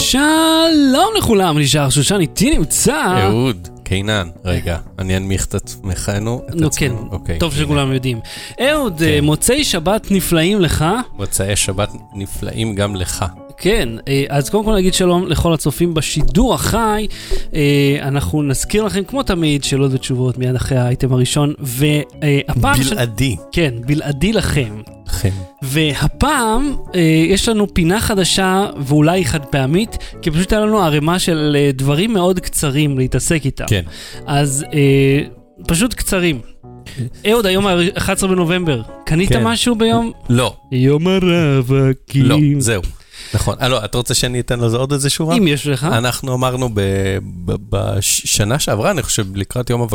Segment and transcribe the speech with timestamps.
[0.00, 3.22] שלום לכולם, נשאר שושן, איתי נמצא...
[3.22, 6.42] אהוד, קינן, רגע, אני אנמיך את עצמנו.
[6.54, 6.70] נו.
[6.76, 7.54] כן, אוקיי, טוב.
[7.54, 8.20] שכולם יודעים.
[8.60, 9.04] אהוד, כן.
[9.04, 10.84] אה, מוצאי שבת נפלאים לך.
[11.16, 13.24] מוצאי שבת נפלאים גם לך.
[13.62, 17.06] כן, אה, אז קודם כל נגיד שלום לכל הצופים בשידור החי.
[17.54, 22.82] אה, אנחנו נזכיר לכם, כמו תמיד, שאלות ותשובות מיד אחרי האייטם הראשון, והפעם...
[22.82, 23.36] ש- בלעדי.
[23.52, 24.82] כן, בלעדי לכם.
[25.06, 25.30] לכם.
[25.62, 31.56] והפעם אה, יש לנו פינה חדשה ואולי חד פעמית, כי פשוט היה לנו ערימה של
[31.58, 33.64] אה, דברים מאוד קצרים להתעסק איתם.
[33.68, 33.82] כן.
[34.26, 35.20] אז אה,
[35.66, 36.40] פשוט קצרים.
[37.30, 39.44] אהוד, היום ה-11 בנובמבר, קנית כן.
[39.44, 40.12] משהו ביום?
[40.30, 42.24] לא, יום הרווקים.
[42.24, 42.82] לא, זהו.
[43.34, 43.56] נכון.
[43.60, 45.36] אה, לא, אתה רוצה שאני אתן לזה עוד איזה שורה?
[45.36, 45.84] אם יש לך.
[45.84, 46.80] אנחנו אמרנו ב-
[47.44, 49.86] ב- בשנה שעברה, אני חושב, לקראת יום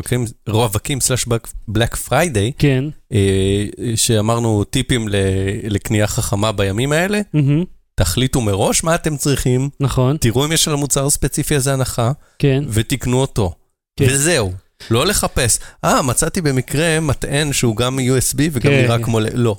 [0.47, 1.25] רווקים סלאש
[1.67, 2.83] Black Friday, כן.
[3.13, 5.15] אה, שאמרנו טיפים ל-
[5.63, 7.63] לקנייה חכמה בימים האלה, מהמם,
[7.95, 12.63] תחליטו מראש מה אתם צריכים, נכון, תראו אם יש על המוצר הספציפי הזה הנחה, כן.
[12.69, 13.53] ותקנו אותו.
[13.99, 14.05] כן.
[14.09, 14.51] וזהו.
[14.91, 15.59] לא לחפש.
[15.83, 18.99] אה, מצאתי במקרה מטען שהוא גם USB וגם כן, נראה.
[19.03, 19.19] כמו...
[19.33, 19.57] לא.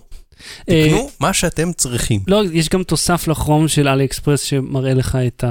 [0.68, 2.20] אה, תקנו מה שאתם צריכים.
[2.26, 5.44] לא, יש גם תוסף לכרום של אלי אקספרס שמראה לך את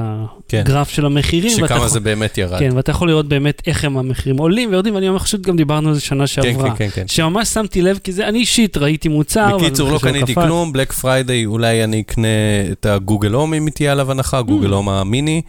[0.48, 0.60] כן.
[0.60, 1.50] הגרף של המחירים.
[1.50, 2.60] שכמה זה באמת ירד.
[2.60, 5.96] כן, ואתה יכול לראות באמת איך הם המחירים עולים ויורדים, ואני פשוט גם דיברנו על
[5.96, 6.70] זה שנה כן, שעברה.
[6.70, 7.08] כן, כן, כן.
[7.08, 9.58] שממש שמתי לב, כי זה, אני אישית ראיתי מוצר.
[9.58, 10.36] בקיצור, לא קניתי.
[10.36, 12.28] כלום, Black Friday, אולי אני אקנה
[12.72, 15.42] את הגוגל הום אם תהיה עליו הנחה, גוגל הום המיני,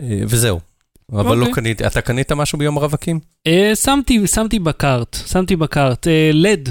[0.00, 0.71] אה, וזהו.
[1.12, 1.54] אבל לא אוקיי.
[1.54, 1.86] קניתי.
[1.86, 3.20] אתה קנית משהו ביום הרווקים?
[3.46, 6.68] אה, שמתי, שמתי ב cart, שמתי ב cart, אה, לד,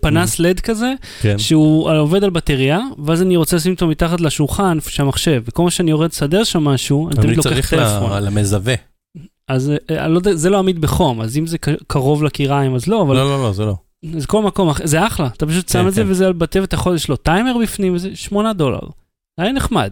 [0.00, 1.38] פנס לד כזה, כן.
[1.38, 5.70] שהוא עובד על בטריה, ואז אני רוצה לשים אותו מתחת לשולחן, איפה שהמחשב, וכל מה
[5.70, 8.12] שאני יורד לסדר שם משהו, אני אני תמיד לוקח צריך טלפון.
[8.12, 8.74] ל- למזווה.
[9.48, 11.56] אז אה, אני לא יודע, זה לא עמיד בחום, אז אם זה
[11.86, 13.74] קרוב לקיריים, אז לא, אבל לא, לא, לא, זה לא.
[14.18, 16.10] זה כל מקום, זה אחלה, אתה פשוט שם כן, את זה כן.
[16.10, 18.78] וזה על בטל ואתה יכול, יש לו טיימר בפנים, וזה 8 דולר.
[19.38, 19.90] היה נחמד.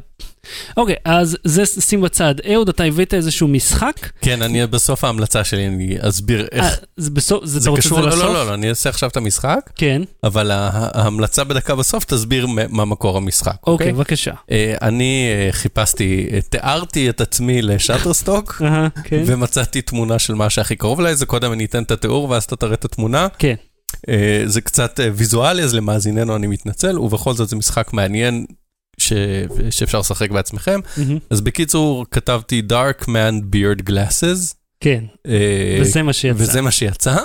[0.76, 2.34] אוקיי, אז זה שים בצד.
[2.52, 4.08] אהוד, אתה הבאת איזשהו משחק?
[4.20, 6.80] כן, אני בסוף ההמלצה שלי, אני אסביר אה, איך...
[6.96, 8.22] זה בסוף, זה זה קשור, לא, לסוף?
[8.22, 12.84] לא, לא, לא, אני אעשה עכשיו את המשחק, כן, אבל ההמלצה בדקה בסוף תסביר מה
[12.84, 13.92] מקור המשחק, אוקיי, אוקיי?
[13.92, 14.32] בבקשה.
[14.50, 18.62] אה, אני אה, חיפשתי, אה, תיארתי את עצמי לשאטרסטוק,
[19.04, 22.44] כן, ומצאתי תמונה של מה שהכי קרוב אליי, זה קודם אני אתן את התיאור ואז
[22.44, 23.28] אתה תראה את התמונה.
[23.38, 23.54] כן.
[24.46, 28.46] זה קצת ויזואלי, אז למאזיננו אני מתנצל, ובכל זאת זה משחק מעניין
[29.06, 29.12] ש...
[29.70, 30.80] שאפשר לשחק בעצמכם.
[30.96, 36.42] מהמם, אז בקיצור, כתבתי Dark Man Beard Glasses, כן, אה, וזה מה שיצא.
[36.42, 37.16] וזה מה שיצא.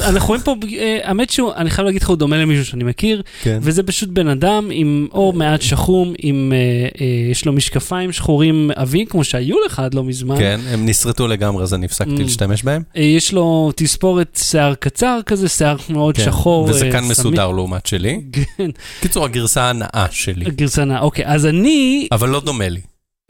[0.00, 3.22] אנחנו רואים פה, אה, האמת שהוא, אני חייב להגיד לך, הוא דומה למישהו שאני מכיר,
[3.42, 3.58] כן.
[3.62, 6.58] וזה פשוט בן אדם עם אור מעט שחום, עם, אה,
[7.00, 10.38] אה, יש לו משקפיים שחורים עבים, כמו שהיו לך עד לא מזמן.
[10.38, 12.22] כן, הם נסרטו לגמרי, אז אני הפסקתי Mm.
[12.22, 12.82] להשתמש בהם.
[12.96, 16.64] אה, יש לו תספורת שיער קצר כזה, שיער מאוד כן, שחור.
[16.64, 17.08] וזקן אה.
[17.08, 18.20] מסודר לעומת שלי.
[18.56, 18.70] כן,
[19.00, 21.00] קיצור, הגרסה הנאה שלי, גרסה נאה.
[21.00, 22.80] אוקיי, אז אני, אבל לא דומה לי.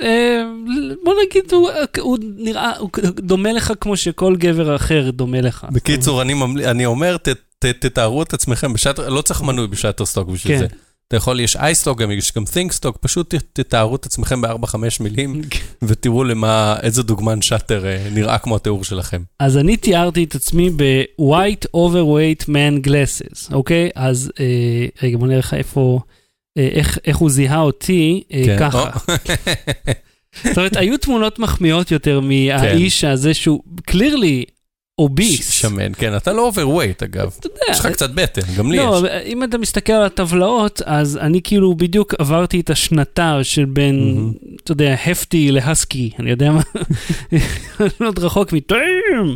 [0.00, 0.42] אה,
[1.04, 1.52] בוא נגיד,
[1.98, 5.66] הוא, נראה, הוא דומה לך כמו שכל גבר אחר דומה לך.
[5.72, 6.22] בקיצור,
[6.64, 7.16] אני אומר,
[7.58, 8.72] תתארו את עצמכם
[9.08, 10.58] לא צריך מנוי בשאטרסטוק בשביל כן.
[10.58, 10.66] זה.
[11.08, 15.40] אתה יכול, יש אייסטוק, יש גם תינקסטוק, פשוט תתארו את עצמכם ב-4-5 מילים,
[15.82, 19.22] ותראו למה, איזה דוגמן שאטר אה, נראה כמו התיאור שלכם.
[19.40, 23.90] אז אני תיארתי את עצמי ב-white overweight man glasses, אוקיי?
[23.94, 26.00] אז אה, רגע, בוא נראה לך איפה,
[26.56, 28.56] איך, איך הוא זיהה אותי, אה, כן.
[28.58, 28.90] ככה.
[30.44, 34.57] זאת אומרת, היו תמונות מחמיאות יותר מהאיש הזה שהוא clearly
[34.98, 35.50] obese.
[35.50, 37.34] ש- שמן, כן, אתה לא overweight אגב.
[37.40, 38.82] אתה יודע, יש לך קצת בטן, גם לי יש.
[38.84, 44.14] לא, אם אתה מסתכל על הטבלאות, אז אני כאילו בדיוק עברתי את השנתה של בין,
[44.14, 44.32] מהמם.
[44.64, 46.60] אתה יודע, הפטי להסקי, אני יודע מה,
[47.80, 49.34] אני עוד רחוק מטעים.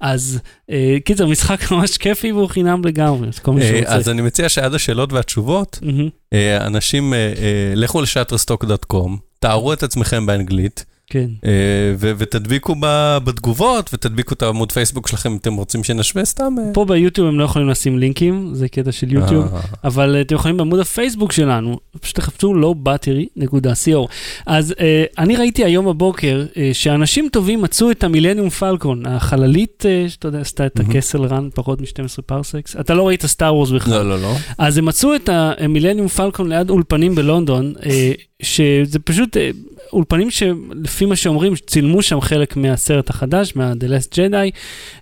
[0.00, 0.38] אז
[0.70, 3.94] אה, קיצר, משחק ממש כיפי והוא חינם לגמרי, אז כל מי אה, שרוצה.
[3.94, 7.32] אז אני מציע שעד השאלות והתשובות, מהמם, אה, אנשים, אה, אה,
[7.74, 11.26] לכו לשאטרסטוק.com, תארו את עצמכם באנגלית, כן.
[11.44, 11.50] אה,
[11.98, 16.54] ו- ותדביקו ב- בתגובות, ותדביקו את העמוד פייסבוק שלכם אם אתם רוצים שנשווה סתם.
[16.58, 16.64] אה.
[16.74, 19.54] פה ביוטיוב הם לא יכולים לשים לינקים, זה קטע של יוטיוב.
[19.54, 24.06] אה, אבל אתם יכולים בעמוד הפייסבוק שלנו, פשוט תחפשו lowbattery.co.
[24.46, 30.08] אז אה, אני ראיתי היום בבוקר אה, שאנשים טובים מצאו את המילניום פלקון, החללית, אה,
[30.08, 30.80] שאתה יודע, עשתה את.
[30.80, 32.76] הקסל רן פחות מ-12 פרסקס.
[32.80, 34.02] אתה לא ראית סטאר וורס בכלל.
[34.02, 34.34] לא, לא, לא.
[34.58, 39.50] אז הם מצאו את המילניום פלקון ליד אולפנים בלונדון, אה, שזה פשוט אה,
[39.92, 44.56] אולפנים שלפי מה שאומרים, צילמו שם חלק מהסרט החדש, מה-The Last Jedi,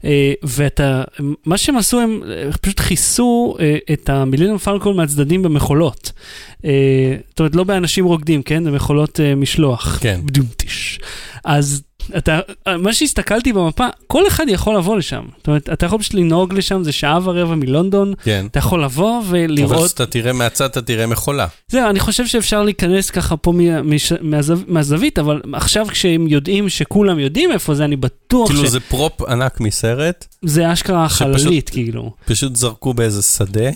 [0.04, 1.02] אה, ואתה,
[1.46, 3.56] מה שהם עשו, הם אה, פשוט כיסו
[3.92, 6.12] את המילניום פלקון מהצדדים במכולות.
[6.60, 8.64] זאת אומרת, לא באנשים רוקדים, כן?
[8.64, 9.98] זה מכולות אה, משלוח.
[10.00, 10.20] כן.
[10.24, 11.00] בדומטיש.
[11.44, 11.82] אז
[12.16, 12.40] אתה,
[12.78, 15.22] מה שהסתכלתי במפה, כל אחד יכול לבוא לשם.
[15.38, 18.46] זאת אומרת, אתה יכול פשוט לנהוג לשם, זה שעה ורבע מלונדון, כן.
[18.50, 19.86] אתה יכול לבוא אבל ולראות.
[19.86, 21.46] כשאתה תראה מהצד, אתה תראה מכולה.
[21.68, 23.52] זהו, אני חושב שאפשר להיכנס ככה פה
[23.84, 28.80] מש- מהזו- מהזווית, אבל עכשיו כשהם יודעים שכולם יודעים איפה זה, אני בטוח כאילו זה
[28.80, 32.12] פרופ ענק מסרט, שזה אשכרה חללית, כאילו.
[32.24, 33.70] פשוט זרקו באיזה שדה.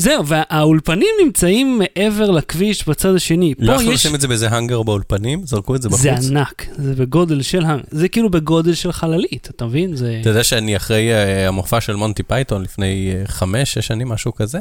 [0.00, 3.54] זהו, והאולפנים נמצאים מעבר לכביש בצד השני.
[3.58, 4.06] לא יכלו יש...
[4.06, 5.46] לשים את זה באיזה האנגר באולפנים?
[5.46, 6.00] זרקו את זה בחוץ?
[6.00, 7.64] זה ענק, זה בגודל של...
[7.90, 9.96] זה כאילו בגודל של חללית, אתה מבין?
[9.96, 10.18] זה...
[10.20, 14.34] אתה יודע שאני אחרי אה, המופע של מונטי פייתון לפני אה, חמש, שש שנים, משהו
[14.34, 14.58] כזה.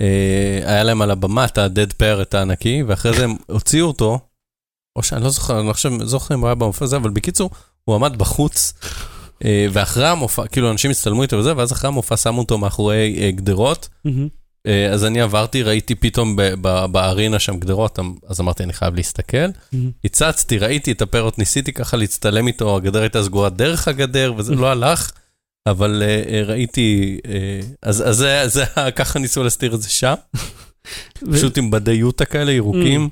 [0.00, 4.18] אה, היה להם על הבמה את ה-dead parrot הענקי, ואחרי זה הם הוציאו אותו,
[4.96, 7.10] או שאני לא זוכר, אני לא חושב, לא זוכר אם הוא היה במופע הזה, אבל
[7.10, 7.50] בקיצור,
[7.84, 8.72] הוא עמד בחוץ,
[9.72, 14.43] ואחרי המופע, כאילו אנשים הצטלמו איתו וזה, ואז אחרי המופע שמו אותו מאחורי גדרות, מהמם.
[14.66, 16.36] אה, אז אני עברתי, ראיתי פתאום
[16.92, 19.36] בארינה שם גדרות, אמ- אז אמרתי, אני חייב להסתכל.
[19.72, 19.90] מהמם.
[20.04, 24.70] הצצתי, ראיתי את הפרט, ניסיתי ככה להצטלם איתו, הגדר הייתה סגורה דרך הגדר, וזה לא
[24.70, 25.10] הלך,
[25.66, 27.18] אבל אה, אה, ראיתי,
[27.82, 28.64] אז זה,
[28.96, 30.14] ככה ניסו להסתיר את זה שם,
[31.32, 33.08] פשוט עם בדי יוטה כאלה ירוקים.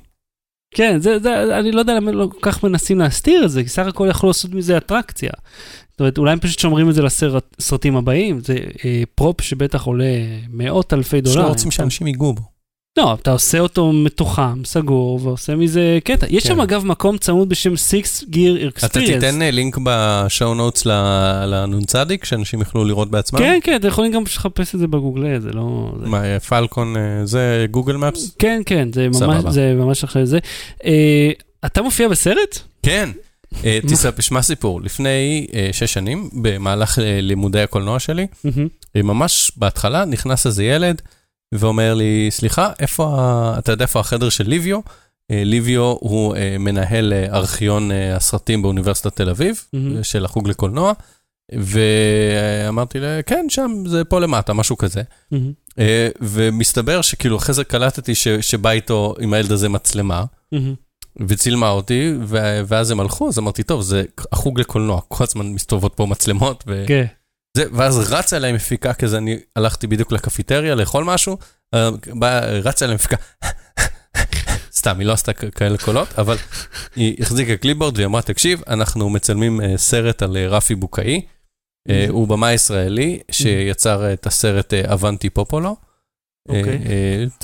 [0.75, 3.69] כן, זה, זה, אני לא יודע למה לא כל כך מנסים להסתיר את זה, כי
[3.69, 5.31] סך הכל יכלו לעשות מזה אטרקציה.
[5.93, 10.05] זאת אומרת, אולי הם פשוט שומרים את זה לסרטים הבאים, זה אה, prop שבטח עולה
[10.51, 11.49] מאות אלפי שלא דולרים.
[11.49, 12.43] רוצים שאנשים ייגעו בו.
[12.99, 16.27] לא, אתה עושה אותו מתוחם, סגור, ועושה מזה קטע.
[16.31, 16.49] יש כן.
[16.49, 18.87] שם אגב מקום צמוד בשם Six Gear Experience.
[18.87, 21.93] אתה תיתן אה, לינק ב-show notes לנ"צ,
[22.25, 23.39] שאנשים יוכלו לראות בעצמם?
[23.39, 25.93] כן, כן, אתם יכולים גם לחפש את זה בגוגל, זה לא...
[26.01, 26.07] זה...
[26.07, 28.35] מה, אה, פלקון, אה, זה Google Maps?
[28.39, 29.45] כן, כן, זה ממש.
[29.55, 30.39] זה ממש אחרי זה.
[30.85, 31.31] אה,
[31.67, 32.59] אתה מופיע בסרט?
[32.83, 33.11] כן.
[33.65, 38.27] אה, תספר, שמע סיפור, לפני אה, שש שנים, במהלך אה, לימודי הקולנוע שלי,
[38.97, 41.03] ממש בהתחלה נכנס איזה ילד
[41.55, 43.17] ואומר לי, סליחה, איפה,
[43.59, 44.81] אתה יודע איפה החדר של ליביו?
[45.31, 49.65] ליביו הוא מנהל ארכיון הסרטים באוניברסיטת תל אביב,
[50.03, 50.93] של החוג לקולנוע,
[51.53, 55.03] ואמרתי לה, כן, שם זה פה למטה, משהו כזה.
[56.21, 60.25] ומסתבר שכאילו אחרי זה קלטתי ש- שבא איתו עם הילד הזה מצלמה.
[61.17, 65.95] וצילמה אותי, ו- ואז הם הלכו, אז אמרתי, טוב, זה החוג לקולנוע, כל הזמן מסתובבות
[65.95, 66.85] פה מצלמות, ו...
[66.89, 67.05] כן.
[67.57, 71.37] זה, ואז רצה אליי מפיקה כזה, אני הלכתי בדיוק לקפיטריה לאכול משהו,
[71.75, 71.91] אה,
[72.63, 73.17] רצה אליי מפיקה,
[74.79, 76.37] סתם, היא לא עשתה כאלה קולות, אבל
[76.97, 81.21] היא החזיקה קליפבורד והיא אמרה, תקשיב, אנחנו מצלמים אה, סרט על אה, רפי בוקאי,
[81.91, 85.77] אה, הוא במאי ישראלי שיצר את הסרט אבנטי פופולו.
[86.49, 86.79] אוקיי.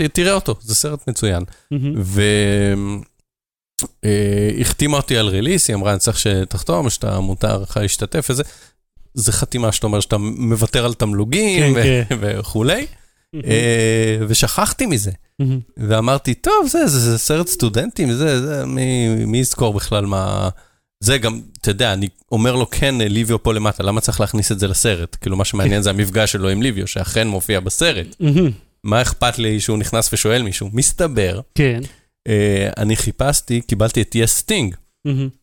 [0.01, 1.45] אה, תראה אותו, זה סרט מצוין.
[4.03, 8.43] והיא החתימה אותי על ריליס, היא אמרה, אני צריך שתחתום, שאתה מותר לך להשתתף וזה.
[9.15, 12.17] זה חתימה שאתה אומר שאתה מוותר על תמלוגים כן, כן.
[12.21, 12.87] וכולי,
[13.35, 15.11] אה, ושכחתי מזה.
[15.77, 20.49] ואמרתי, טוב, זה, זה, זה סרט סטודנטים, זה, זה, מי, מי יזכור בכלל מה...
[21.01, 24.59] זה גם, אתה יודע, אני אומר לו, כן, ליביו פה למטה, למה צריך להכניס את
[24.59, 25.17] זה לסרט?
[25.21, 28.07] כאילו, מה שמעניין זה המפגש שלו עם ליביו, שאכן מופיע בסרט.
[28.85, 30.71] מה אכפת לי שהוא נכנס ושואל מישהו?
[30.73, 31.81] מסתבר, כן.
[32.29, 34.75] אה, אני חיפשתי, קיבלתי את yes סטינג.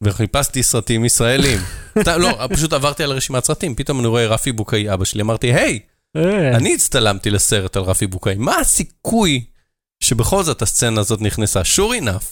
[0.01, 1.59] וחיפשתי סרטים ישראלים.
[2.17, 5.79] לא, פשוט עברתי על רשימת סרטים, פתאום אני רואה רפי בוקאי אבא שלי, אמרתי, היי,
[6.15, 9.45] אה, אני הצטלמתי לסרט על רפי בוקאי, מה הסיכוי
[9.99, 11.61] שבכל זאת הסצנה הזאת נכנסה?
[11.61, 12.25] sure enough,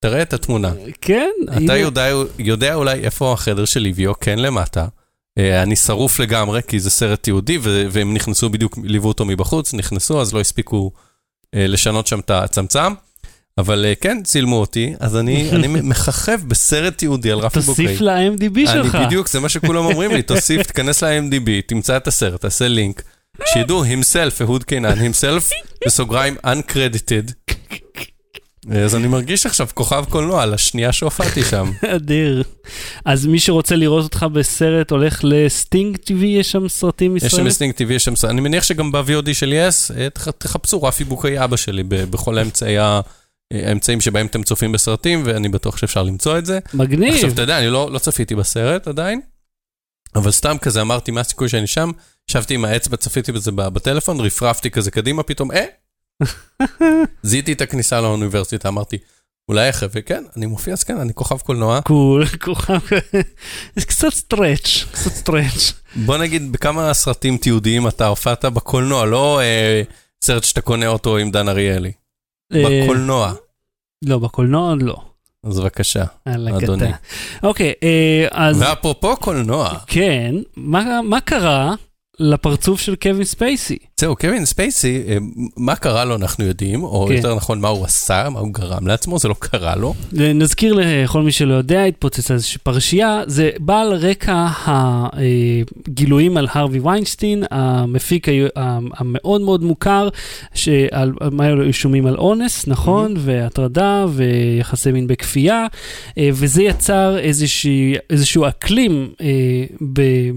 [0.00, 0.72] תראה את התמונה.
[1.00, 1.30] כן.
[1.64, 1.76] אתה.
[1.76, 2.08] יודע,
[2.38, 4.86] יודע אולי איפה החדר של ליביו, כן למטה.
[5.38, 10.20] אה, אני שרוף לגמרי, כי זה סרט תיעודי, והם נכנסו בדיוק, ליוו אותו מבחוץ, נכנסו,
[10.20, 10.92] אז לא הספיקו
[11.54, 12.94] לשנות שם את הצמצם.
[13.58, 17.84] אבל אה, כן, צילמו אותי, אז אני, אני מככב בסרט תיעודי על רפי בוקאי.
[17.86, 18.94] תוסיף ל-MDB שלך.
[18.94, 23.02] אני בדיוק, זה מה שכולם אומרים לי, תוסיף, תיכנס ל-IMDb, תמצא את הסרט, תעשה לינק,
[23.52, 25.52] שידעו himself, אהוד קינן, himself,
[25.86, 27.56] בסוגריים uncredited.
[28.74, 31.70] אז אני מרגיש עכשיו כוכב קולנוע על השנייה שהופעתי שם.
[31.94, 32.42] אדיר.
[33.04, 37.46] אז מי שרוצה לראות אותך בסרט הולך לסטינג TV, יש שם סרטים יש שם ישראלים?
[37.46, 38.16] אינסטינקט טבעי, יש שם...
[38.16, 42.38] ס- אני מניח שגם ב-VOD של yes, אה, תח- תחפשו רפי בוקאי אבא שלי בכל
[42.38, 43.00] האמצעי ה-
[43.52, 46.58] האמצעים שבהם אתם צופים בסרטים, ואני בטוח שאפשר למצוא את זה.
[46.74, 47.14] מגניב.
[47.14, 49.20] עכשיו, אתה יודע, אני לא, לא צפיתי בסרט עדיין,
[50.14, 51.90] אבל סתם כזה אמרתי, מה הסיכוי שאני שם?
[52.30, 55.64] ישבתי עם האצבע, צפיתי בזה בטלפון, רפרפתי כזה קדימה, פתאום, אה,
[57.22, 58.98] זיהיתי את הכניסה לאוניברסיטה, אמרתי,
[59.48, 61.80] אולי אחרי, וכן, אני מופיע, אז כן, אני כוכב קולנוע.
[61.80, 62.78] קול, כוכב,
[63.76, 65.72] זה קצת stretch, קצת stretch.
[65.96, 69.82] בוא נגיד, בכמה סרטים תיעודיים אתה הופעת בקולנוע, לא אה,
[70.24, 71.92] סרט שאתה קונה אותו עם דן אריאלי,
[72.54, 73.32] אה, בקולנוע.
[74.04, 74.96] לא, בקולנוע עוד לא.
[75.44, 76.04] אז בבקשה.
[76.64, 76.92] אדוני.
[77.42, 81.74] אוקיי, אה, אז ואפרופו קולנוע, כן, מה מה קרה
[82.20, 83.78] לפרצוף של קווין ספייסי?
[84.02, 85.16] זהו, קווין ספייסי, אה,
[85.56, 87.14] מה קרה לו אנחנו יודעים, או כן.
[87.14, 89.94] יותר נכון, מה הוא עשה, מה הוא גרם לעצמו, זה לא קרה לו.
[90.12, 96.78] נזכיר לכל מי שלא יודע, התפוצצה איזושהי פרשייה, זה בא על רקע הגילויים על הרווי
[96.78, 98.26] ויינסטין, המפיק
[98.96, 100.08] המאוד מאוד מוכר,
[100.54, 103.14] שעל על מה היו אישומים על אונס, נכון?
[103.18, 105.66] והטרדה ויחסי מין בכפייה,
[106.18, 109.26] אה, וזה יצר איזושהי, איזשהו אקלים אה,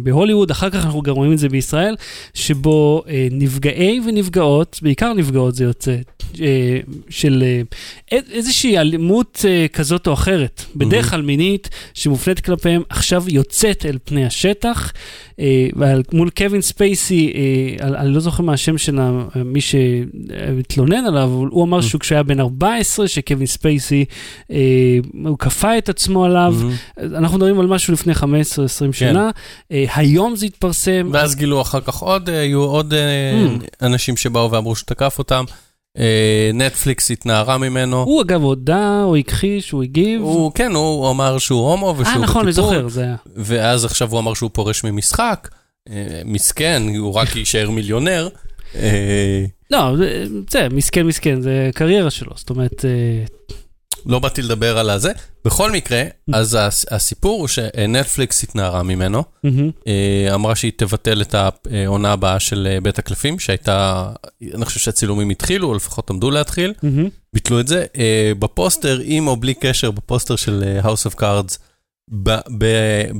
[0.03, 1.95] בהוליווד, אחר כך אנחנו גם רואים את זה בישראל,
[2.33, 5.95] שבו אה, נפגעי ונפגעות, בעיקר נפגעות זה יוצא,
[6.41, 7.61] אה, של אה,
[8.31, 14.25] איזושהי אלימות אה, כזאת או אחרת, בדרך כלל מינית, שמופנית כלפיהם, עכשיו יוצאת אל פני
[14.25, 14.93] השטח.
[16.13, 17.33] מול קווין ספייסי,
[17.81, 18.99] אני לא זוכר מה השם של
[19.45, 24.05] מי שהתלונן עליו, הוא אמר שהוא כשהיה בן 14, שקווין ספייסי,
[25.25, 26.55] הוא כפה את עצמו עליו.
[26.57, 26.71] מהמם.
[27.15, 28.23] אנחנו מדברים על משהו לפני 15-20
[28.91, 29.29] שנה,
[29.71, 31.09] אה, היום זה התפרסם.
[31.11, 33.44] ואז גילו אחר כך עוד, היו עוד Mm.
[33.81, 35.43] אנשים שבאו ואמרו שתקף אותם.
[35.97, 38.03] אה, נטפליקס התנערה ממנו.
[38.03, 40.21] הוא אגב הודה, או הכחיש, הוא הגיב.
[40.21, 43.15] הוא, כן, הוא אמר שהוא הומו ושהוא אה, נכון, אני בטיפול, זוכר, זה היה.
[43.35, 45.49] ואז עכשיו הוא אמר שהוא פורש ממשחק.
[45.89, 48.29] אה, מסכן, הוא רק יישאר מיליונר.
[48.75, 50.25] אה, לא, זה-
[50.71, 52.85] מסכן, מסכן, זה קריירה שלו, זאת אומרת,
[54.05, 55.11] לא באתי לדבר על הזה.
[55.45, 59.23] בכל מקרה, אז הס- הסיפור הוא שנטפליקס התנערה ממנו.
[59.87, 64.09] אה, אמרה שהיא תבטל את העונה הבאה של אה, בית הקלפים, שהייתה,
[64.53, 66.73] אני חושב שהצילומים התחילו, או לפחות עמדו להתחיל.
[67.33, 67.85] ביטלו את זה.
[67.97, 71.57] אה, בפוסטר, עם או בלי קשר, בפוסטר של House of Cards,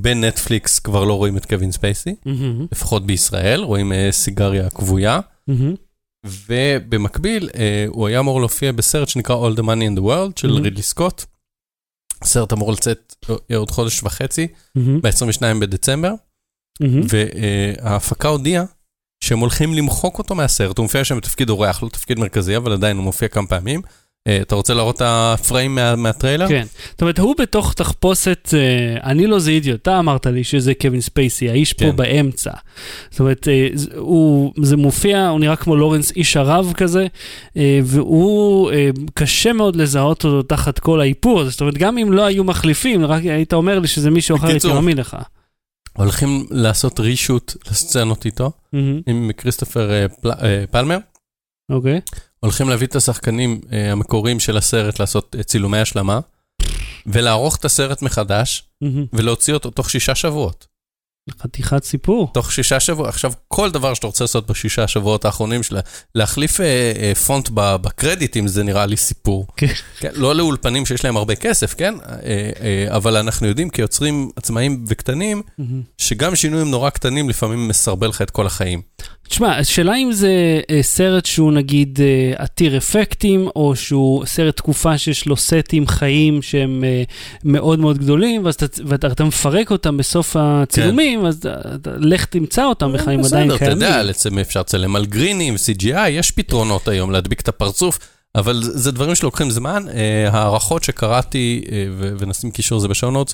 [0.01, 2.15] בנטפליקס כבר לא רואים את קווין ספייסי,
[2.72, 5.20] לפחות בישראל, רואים סיגריה כבויה.
[5.48, 5.75] מהמם,
[6.25, 10.50] ובמקביל, אה, הוא היה אמור להופיע בסרט שנקרא All the Money in the World של
[10.50, 10.62] Mhm.
[10.63, 11.24] רידלי סקוט.
[12.22, 13.15] הסרט אמור לצאת
[13.51, 16.12] אה, עוד חודש וחצי, מהמם, ב-22 בדצמבר,
[16.79, 17.01] מהמם.
[17.10, 18.63] וההפקה הודיעה
[19.24, 22.98] שהם הולכים למחוק אותו מהסרט, הוא מופיע שם בתפקיד אורח, לא תפקיד מרכזי, אבל עדיין
[22.98, 23.82] הוא מופיע כמה פעמים.
[24.27, 26.48] אה, אתה רוצה להראות את הפריים מה- מהטריילר?
[26.48, 28.60] כן, זאת אומרת, הוא בתוך תחפושת, אה,
[29.12, 31.96] אני לא זיהיתי אותה, אמרת לי שזה קווין ספייסי, האיש פה כן.
[31.96, 32.51] באמצע.
[33.12, 37.08] זאת אומרת, אה, זה- הוא, זה מופיע, הוא נראה כמו לורנס איש ערב כזה,
[37.84, 38.72] והוא,
[39.13, 43.05] קשה מאוד לזהות אותו תחת כל האיפור הזה, זאת אומרת, גם אם לא היו מחליפים,
[43.05, 44.67] רק היית אומר לי שזה מישהו אחר, הייתי.
[44.67, 45.17] מאמין לך.
[45.98, 49.89] הולכים לעשות רישוט לסצנות איתו, מהמם, עם כריסטופר
[50.22, 50.32] פל-
[50.72, 50.98] פלמר.
[51.72, 52.00] אוקיי.
[52.39, 56.20] הולכים להביא את השחקנים אה, המקוריים של הסרט לעשות אה, צילומי השלמה,
[57.06, 58.63] ולערוך את הסרט מחדש.
[59.13, 60.68] ולהוציא אותו תוך שישה שבועות.
[61.42, 62.30] חתיכת סיפור.
[62.34, 63.10] תוך שישה שבועות.
[63.10, 65.80] עכשיו, כל דבר שאתה רוצה לעשות בשישה שבועות האחרונים שלה,
[66.15, 66.65] להחליף אה,
[67.00, 69.48] אה, פונט בקרדיטים, זה נראה לי סיפור.
[69.58, 69.74] כן.
[70.00, 71.96] כן, לא לאולפנים שיש להם הרבה כסף, כן?
[72.06, 75.42] אה, אה, אבל אנחנו יודעים כיוצרים עצמאיים וקטנים.
[75.98, 78.82] שגם שינויים נורא קטנים לפעמים מסרבל לך את כל החיים.
[79.29, 80.32] תשמע, השאלה אם זה
[80.70, 86.41] אה, סרט שהוא נגיד אה, עתיר אפקטים, או שהוא סרט תקופה שיש לו סטים חיים
[86.41, 87.03] שהם אה,
[87.44, 91.38] מאוד מאוד גדולים, ואז אתה, ואתה אתה מפרק אותם בסוף הצילומים, אז
[91.75, 93.82] אתה, לך תמצא אותם בחיים עדיין בסדר, אתה קיימים.
[93.82, 94.01] יודע,
[94.41, 98.00] אפשר לצלם על גרינים, CGI, יש פתרונות היום להדביק את הפרצוף,
[98.36, 99.86] אבל זה דברים שלוקחים זמן.
[100.32, 101.62] הערכות שקראתי,
[102.00, 103.34] ונשים קישור זה בשעונות,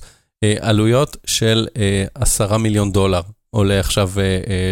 [0.60, 1.68] עלויות של
[2.16, 4.12] עשרה מיליון דולר עולה עכשיו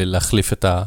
[0.05, 0.83] להחליף את ה-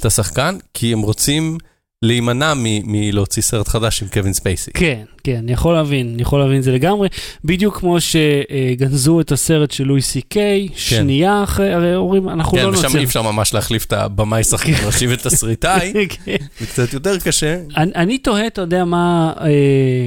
[0.00, 1.58] את השחקן, כי הם רוצים
[2.02, 4.70] להימנע מ- מלהוציא סרט חדש עם קווין ספייסי.
[4.74, 7.08] כן, כן, אני יכול להבין, אני יכול להבין את זה לגמרי.
[7.44, 12.64] בדיוק כמו שגנזו את הסרט של לואי סי קיי, שנייה אחרי, הרי אומרים, אנחנו כן,
[12.64, 12.98] לא ושם נוציא.
[12.98, 15.92] אי אפשר ממש להחליף את הבמאי שחקן ראשי ותסריטאי,
[16.24, 16.36] כן.
[16.60, 17.60] זה קצת יותר קשה.
[17.76, 19.48] אני, אני תוהה, אתה יודע, מה, אה,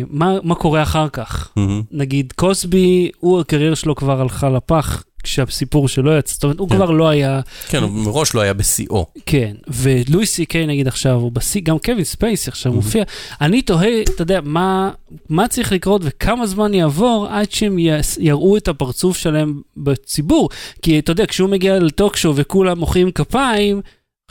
[0.10, 1.54] מה, מה קורה אחר כך.
[1.92, 6.76] נגיד קוסבי, הוא הקריירה שלו כבר הלכה לפח כשהסיפור שלו יצא, זאת אומרת, הוא כן.
[6.76, 9.06] כבר לא היה, כן, הוא מראש לא היה בשיאו.
[9.26, 12.76] כן, ולואי סי קיי נגיד עכשיו, הוא בשיא, גם קווין ספייסי עכשיו Mhm.
[12.76, 13.04] מופיע,
[13.42, 14.92] אני תוהה, אתה יודע, מה,
[15.30, 17.78] מה צריך לקרות וכמה זמן יעבור עד שהם
[18.20, 20.50] יראו את הפרצוף שלהם בציבור,
[20.82, 23.82] כי אתה יודע, כשהוא מגיע לטוקשו וכולם מוחאים כפיים,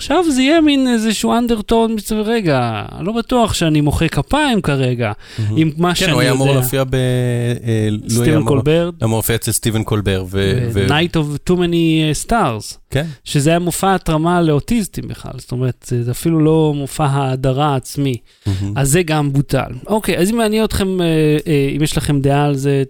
[0.00, 5.12] עכשיו זה יהיה מין איזשהו אנדרטון, רגע, לא בטוח שאני מוחא כפיים כרגע,
[5.56, 6.14] עם מה שאני כן, יודע.
[6.14, 6.94] הוא היה אמור להופיע ב...
[6.94, 10.24] אה, סטיבן היה אמור להופיע אצל סטיבן קולבר.
[10.28, 12.76] ו- Night of Too Many uh, Stars.
[12.90, 13.06] כן.
[13.24, 18.16] שזה היה מופע התרמה לאוטיסטים בכלל, זאת אומרת, זה אפילו לא מופע ההדרה העצמי.
[18.46, 18.78] מהמם.
[18.78, 19.72] אז זה גם בוטל.
[19.86, 21.06] אוקיי, אז אם מעניין אתכם, אה,
[21.46, 22.82] אה, אם יש לכם דעה על זה, אה,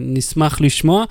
[0.00, 1.04] נשמח לשמוע.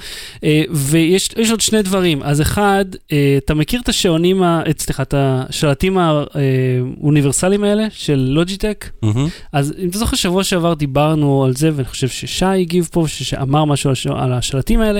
[0.43, 2.23] אה, ויש יש עוד שני דברים.
[2.23, 8.89] אז אחד, אה, אתה מכיר את השעונים, אה, סליחה, את השלטים האוניברסליים האלה של לוג'יטק?
[9.01, 9.27] מהמם.
[9.51, 13.65] אז אם אתה זוכר, שבוע שעבר דיברנו על זה, ואני חושב ששי הגיב פה, שאמר
[13.65, 14.99] משהו על, השלטים האלה.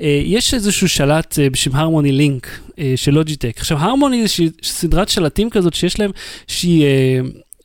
[0.00, 3.54] אה, יש איזשהו שלט אה, בשם הרמוני לינק אה, של לוג'יטק.
[3.56, 6.10] עכשיו, הרמוני זה סדרת שלטים כזאת שיש להם,
[6.46, 6.84] שהיא...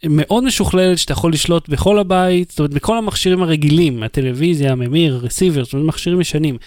[0.09, 5.63] מאוד משוכללת שאתה יכול לשלוט בכל הבית, זאת אומרת בכל המכשירים הרגילים, הטלוויזיה, הממיר, הרסיבר,
[5.63, 6.57] זאת אומרת מכשירים ישנים.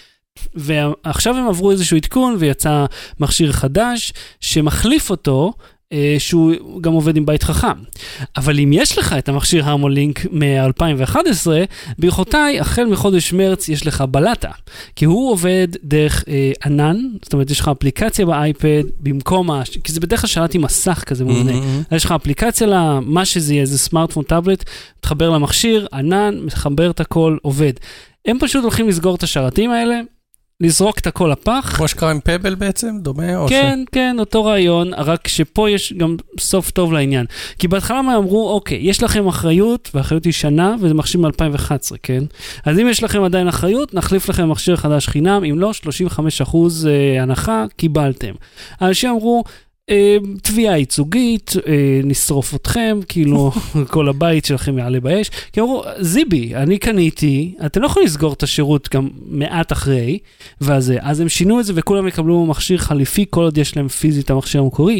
[0.55, 2.85] ועכשיו הם עברו איזשהו עדכון ויצא
[3.19, 5.53] מכשיר חדש שמחליף אותו,
[6.19, 7.67] שהוא גם עובד עם בית חכם.
[8.37, 11.47] אבל אם יש לך את המכשיר הרמולינק מ-2011,
[11.99, 14.51] ברכותיי, החל מחודש מרץ יש לך בלטה,
[14.95, 19.61] כי הוא עובד דרך אה, ענן, זאת אומרת יש לך אפליקציה באייפד במקום, ה...
[19.83, 21.51] כי זה בדרך כלל שלט עם מסך כזה מובנה.
[21.51, 21.83] מהמם.
[21.89, 24.63] אז יש לך אפליקציה למה שזה יהיה, זה סמארטפון טאבלט,
[24.99, 27.73] מתחבר למכשיר, ענן, מחבר את הכל, עובד.
[28.25, 30.01] הם פשוט הולכים לסגור את השרתים האלה,
[30.61, 31.73] לזרוק את הכל לפח.
[31.77, 33.47] כמו שקרה עם פבל בעצם, דומה?
[33.49, 37.25] כן, כן, אותו רעיון, רק שפה יש גם סוף טוב לעניין.
[37.59, 42.23] כי בהתחלה הם אמרו, אוקיי, יש לכם אחריות, והאחריות היא שנה, וזה מכשיר מ-2011, כן?
[42.65, 45.71] אז אם יש לכם עדיין אחריות, נחליף לכם מכשיר חדש חינם, אם לא,
[46.51, 46.55] 35%
[46.87, 48.31] אה, הנחה, קיבלתם.
[48.81, 49.43] אנשים אמרו,
[50.41, 53.51] תביעה ייצוגית, אה, נשרוף אתכם, כאילו
[53.93, 55.29] כל הבית שלכם יעלה באש.
[55.53, 60.19] כי אמרו, זיבי, אני קניתי, אתם לא יכולים לסגור את השירות גם מעט אחרי,
[60.61, 64.29] ואז, אז הם שינו את זה וכולם יקבלו מכשיר חליפי כל עוד יש להם פיזית
[64.29, 64.99] המכשיר המקורי.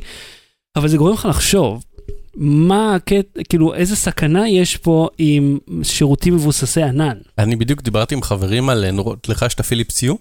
[0.76, 1.84] אבל זה גורם לך לחשוב,
[2.36, 7.18] מה הקטע, כאילו איזה סכנה יש פה עם שירותים מבוססי ענן.
[7.38, 10.16] אני בדיוק דיברתי עם חברים על, נורות, לך יש את ה-Philips Hue?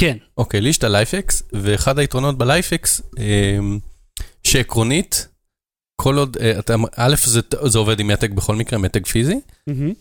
[0.00, 3.78] כן, אוקיי, לי יש את ה-LIFX, ואחד היתרונות ב-LIFX, אמ,
[4.52, 5.28] שעקרונית,
[5.96, 9.40] כל עוד, אה, אתה, א', זה, זה עובד עם מתג בכל מקרה, מתג פיזי,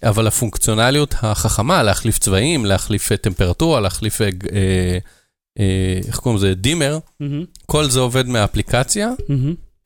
[0.03, 4.98] אבל הפונקציונליות החכמה, להחליף צבעים, להחליף אה, טמפרטורה, להחליף, אה, אה,
[5.60, 7.00] אה, איך קוראים לזה, dimmer,
[7.65, 9.10] כל זה עובד מהאפליקציה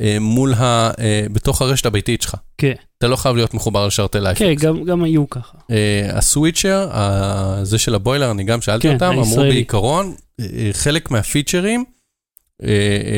[0.02, 0.92] אה, מול ה...
[1.00, 2.36] אה, בתוך הרשת הביתית שלך.
[2.58, 4.42] כן, אתה לא חייב להיות מחובר לשרתי LIFX.
[4.42, 5.58] כן, גם, גם היו ככה.
[5.72, 6.90] אה, ה-Switcher,
[7.64, 9.50] זה של הבוילר, אני גם שאלתי כן, אותם, אמרו הישראלי.
[9.50, 11.86] בעיקרון, אה, אה, חלק מהפיצ'רים,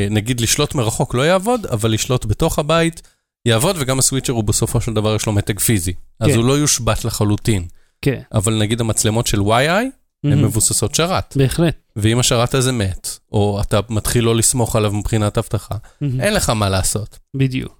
[0.10, 3.02] נגיד לשלוט מרחוק לא יעבוד, אבל לשלוט בתוך הבית
[3.48, 5.94] יעבוד, וגם הסוויצ'ר הוא בסופו של דבר יש לו מתג פיזי.
[6.20, 6.36] אז כן.
[6.38, 7.66] הוא לא יושבת לחלוטין.
[8.02, 9.90] כן, אבל נגיד המצלמות של YI, הן
[10.24, 10.46] מהמם.
[10.46, 11.34] מבוססות שרת.
[11.38, 11.76] בהחלט.
[11.96, 16.22] ואם השרת הזה מת, או אתה מתחיל לא לסמוך עליו מבחינת אבטחה, מהמם.
[16.22, 17.20] אין לך מה לעשות.
[17.38, 17.78] בדיוק.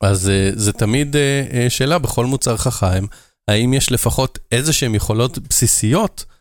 [0.00, 3.04] אז אה, זה תמיד אה, אה, שאלה בכל מוצר חכם,
[3.48, 6.34] האם יש לפחות איזה שהן יכולות בסיסיות אה,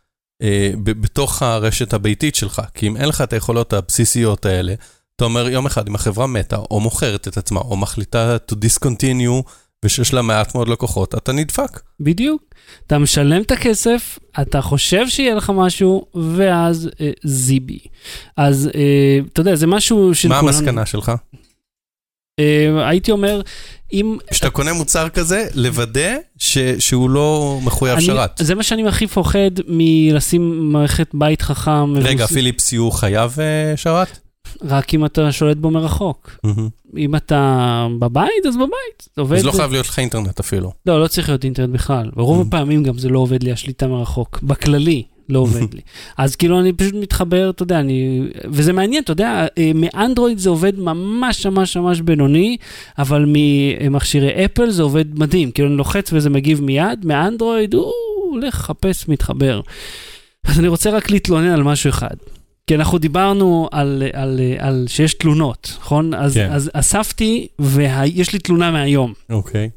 [0.84, 2.62] בתוך הרשת הביתית שלך?
[2.74, 4.74] כי אם אין לך את היכולות הבסיסיות האלה,
[5.16, 9.50] אתה אומר יום אחד אם החברה מתה, או מוכרת את עצמה, או מחליטה to discontinue,
[9.86, 11.80] ושיש לה מעט מאוד לקוחות, אתה נדפק.
[12.00, 12.44] בדיוק.
[12.88, 17.80] אתה משלם את הכסף, אתה חושב שיהיה לך משהו, ואז אה, זיבי.
[18.38, 21.12] אז אה, אתה יודע, זה משהו של מה כולנו- המסקנה שלך?
[22.40, 23.42] אה, הייתי אומר,
[23.94, 24.18] אם...
[24.32, 28.32] כשאתה קונה מוצר כזה, לוודא ש- שהוא לא מחויב אני- שרת.
[28.44, 31.98] זה מה שאני הכי פוחד מלשים מערכת בית חכם.
[31.98, 34.20] רגע, מבוס- פיליפס יו חייב אה, שרת?
[34.64, 36.32] רק אם אתה שולט בו מרחוק.
[36.44, 36.70] מהמם.
[36.98, 37.58] אם אתה
[38.00, 38.70] בבית, אז בבית.
[39.16, 39.38] זה עובד.
[39.38, 40.72] אז לא חייב להיות לך אינטרנט אפילו.
[40.86, 42.10] לא, לא צריך להיות אינטרנט בכלל.
[42.16, 42.48] ברוב Mhm.
[42.48, 44.40] הפעמים גם זה לא עובד לי, השליטה מרחוק.
[44.44, 45.82] בכללי, לא עובד לי.
[46.18, 48.22] אז כאילו אני פשוט מתחבר, אתה יודע, אני...
[48.46, 52.58] וזה מעניין, אתה יודע, אה, מאנדרואיד זה עובד ממש ממש ממש בינוני,
[52.98, 55.52] אבל ממכשירי אפל זה עובד מדהים.
[55.52, 57.92] כאילו אני לוחץ וזה מגיב מיד, מאנדרואיד, הוא
[58.32, 59.62] הולך לחפש, מתחבר.
[60.46, 62.16] אז אני רוצה רק להתלונן על משהו אחד.
[62.68, 66.14] כי אנחנו דיברנו על, על, על, על שיש תלונות, נכון?
[66.14, 66.52] אז, כן.
[66.52, 69.14] אז אספתי ויש לי תלונה מהיום.
[69.30, 69.70] אוקיי.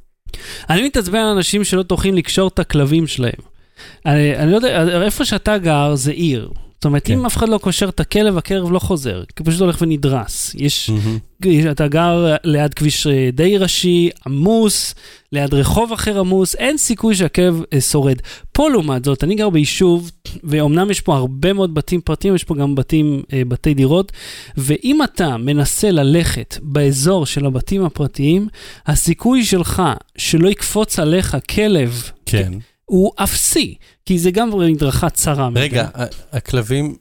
[0.70, 3.51] אני מתעצבן על אנשים שלא טורחים לקשור את הכלבים שלהם.
[4.06, 6.48] אני, אני לא יודע, איפה שאתה גר זה עיר.
[6.82, 7.12] זאת אומרת, כן.
[7.12, 10.54] אם אף אחד לא קושר את הכלב, הכלב לא חוזר, כי פשוט הולך ונדרס.
[10.58, 11.18] יש, מהמם.
[11.70, 14.94] אתה גר ליד כביש אה, די ראשי, עמוס,
[15.32, 18.16] ליד רחוב אחר עמוס, אין סיכוי שהכלב אה, שורד.
[18.52, 20.10] פה לעומת זאת, אני גר ביישוב,
[20.44, 24.12] ואומנם יש פה הרבה מאוד בתים פרטיים, יש פה גם בתים, אה, בתי דירות,
[24.56, 28.48] ואם אתה מנסה ללכת באזור של הבתים הפרטיים,
[28.86, 29.82] הסיכוי שלך
[30.16, 32.52] שלא יקפוץ עליך כלב, כן.
[32.92, 33.74] הוא אפסי,
[34.06, 35.48] כי זה גם מדרכה צרה.
[35.54, 35.88] רגע,
[36.32, 36.94] הכלבים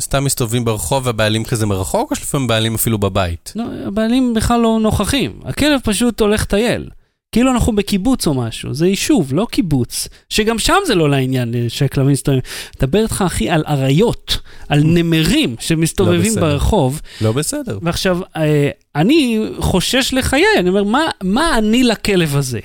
[0.00, 3.52] סתם מסתובבים ברחוב והבעלים כזה מרחוק, או שלפעמים בעלים אפילו בבית?
[3.56, 6.88] לא, הבעלים בכלל לא נוכחים, הכלב פשוט הולך לטייל.
[7.32, 10.08] כאילו אנחנו בקיבוץ או משהו, זה יישוב, לא קיבוץ.
[10.28, 12.42] שגם שם זה לא לעניין אה, שהכלבים מסתובבים.
[12.76, 16.40] מדבר איתך, אחי, על אריות, על נמרים שמסתובבים לא.
[16.40, 17.00] ברחוב.
[17.20, 17.78] לא בסדר.
[17.82, 22.60] ועכשיו, אה, אני חושש לחיי, אני אומר, מה, מה אני לכלב הזה?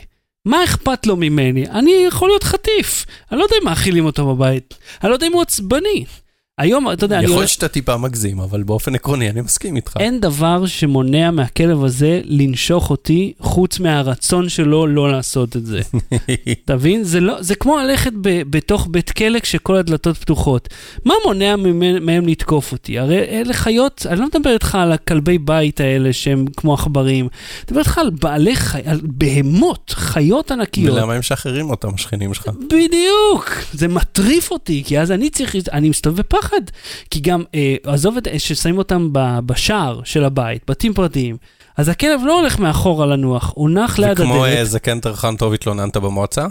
[0.48, 1.70] מה אכפת לו ממני?
[1.70, 3.06] אני יכול להיות חטיף.
[3.32, 4.74] אני לא יודע אם מאכילים אותו בבית.
[5.04, 6.06] אני לא יודע אם הוא עצבני.
[6.62, 7.26] היום, אתה יודע, אני...
[7.26, 9.94] יכול להיות שאתה טיפה מגזים, אבל באופן עקרוני אני מסכים איתך.
[10.00, 15.82] אין דבר שמונע מהכלב הזה לנשוך אותי, חוץ מהרצון שלו לא לעשות את זה.
[16.66, 17.04] אתה מבין?
[17.04, 20.70] זה, לא, זה כמו ללכת ב, בתוך בית כלא כשכל הדלתות פתוחות.
[21.06, 23.00] מה מונע מהם, מהם לתקוף אותי?
[23.00, 27.26] הרי אלה חיות, אני לא מדבר איתך על הכלבי בית האלה שהם כמו עכברים.
[27.26, 30.98] אני מדבר איתך על בעלי חיים, על בהמות, חיות ענקיות.
[30.98, 32.48] ולמה הם משחררים אותם, השכנים שלך?
[32.48, 36.47] בדיוק, זה מטריף אותי, כי אז אני צריך, אני מסתובב בפחד.
[37.10, 41.38] כי גם, אה, עזוב את ששמים אותם ב, בשער של הבית, בתים פרטיים,
[41.78, 44.18] אז הכלב לא הולך מאחורה לנוח, הוא נח ליד הדלת.
[44.18, 46.48] זה כמו כן טרחן טוב התלוננת במועצה?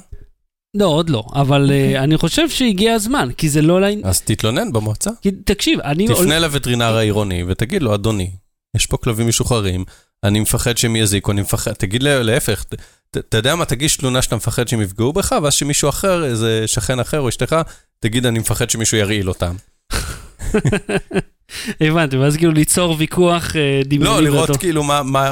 [0.76, 3.78] לא, עוד לא, אבל uh, אני חושב שהגיע הזמן, כי זה לא...
[4.04, 5.10] אז תתלונן במועצה.
[5.22, 6.08] כי, תקשיב, אני...
[6.08, 8.30] תפנה לווטרינר העירוני ותגיד לו, אדוני,
[8.76, 9.84] יש פה כלבים משוחררים,
[10.24, 12.64] אני מפחד שהם יזיקו, אני מפחד, תגיד להפך,
[13.10, 17.00] אתה יודע מה, תגיש תלונה שאתה מפחד שהם יפגעו בך, ואז שמישהו אחר, איזה שכן
[17.00, 17.56] אחר או אשתך,
[17.98, 19.54] תגיד, אני מפחד שמישהו ירעיל אותם.
[21.80, 24.08] הבנתי, ואז כאילו ליצור ויכוח אה, דמיוני.
[24.08, 24.82] לא, לראות כאילו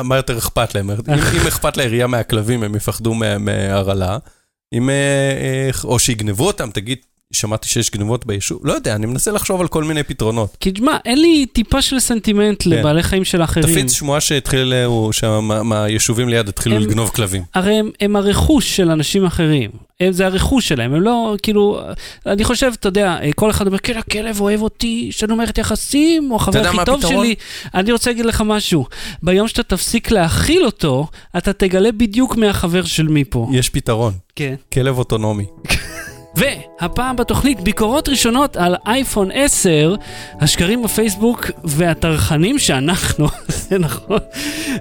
[0.05, 0.91] מה יותר אכפת להם.
[1.37, 4.19] אם אכפת לעירייה מהכלבים, הם יפחדו מהרעלה.
[4.75, 6.99] אה, או שיגנבו אותם, תגיד,
[7.35, 10.57] שמעתי שיש גנבות ביישוב, לא יודע, אני מנסה לחשוב על כל מיני פתרונות.
[10.61, 12.71] כי תשמע, אין לי טיפה של סנטימנט כן.
[12.71, 13.75] לבעלי חיים של אחרים.
[13.75, 14.73] תפיץ שמועה שהתחיל,
[15.65, 17.43] מהיישובים ליד התחילו לגנוב כלבים.
[17.55, 19.71] הרי הם, הם הרכוש של אנשים אחרים.
[20.01, 21.81] הם, זה הרכוש שלהם, הם לא, כאילו,
[22.27, 26.25] אני חושב, אתה יודע, כל אחד אומר, כן, הכלב אוהב אותי, יש לנו מערכת יחסים,
[26.25, 27.25] הוא החבר הכי טוב הפתרון?
[27.25, 27.35] שלי.
[27.75, 28.87] אני רוצה להגיד לך משהו,
[29.23, 33.49] ביום שאתה תפסיק להאכיל אותו, אתה תגלה בדיוק מי החבר של מי פה.
[33.53, 34.13] יש פתרון.
[34.37, 34.55] כן.
[34.73, 35.45] כלב אוטונומי.
[36.37, 39.95] והפעם בתוכנית ביקורות ראשונות על אייפון 10,
[40.41, 43.27] השקרים בפייסבוק והטרחנים שאנחנו,
[43.69, 44.19] זה נכון,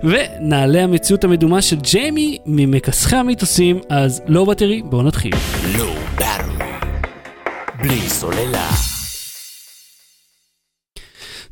[0.03, 5.33] ונעלה המציאות המדומה של ג'יימי ממכסחי המיתוסים, אז לא בטרי, בואו נתחיל.
[5.77, 6.71] לא בטרי,
[7.81, 8.92] בלי סוללה.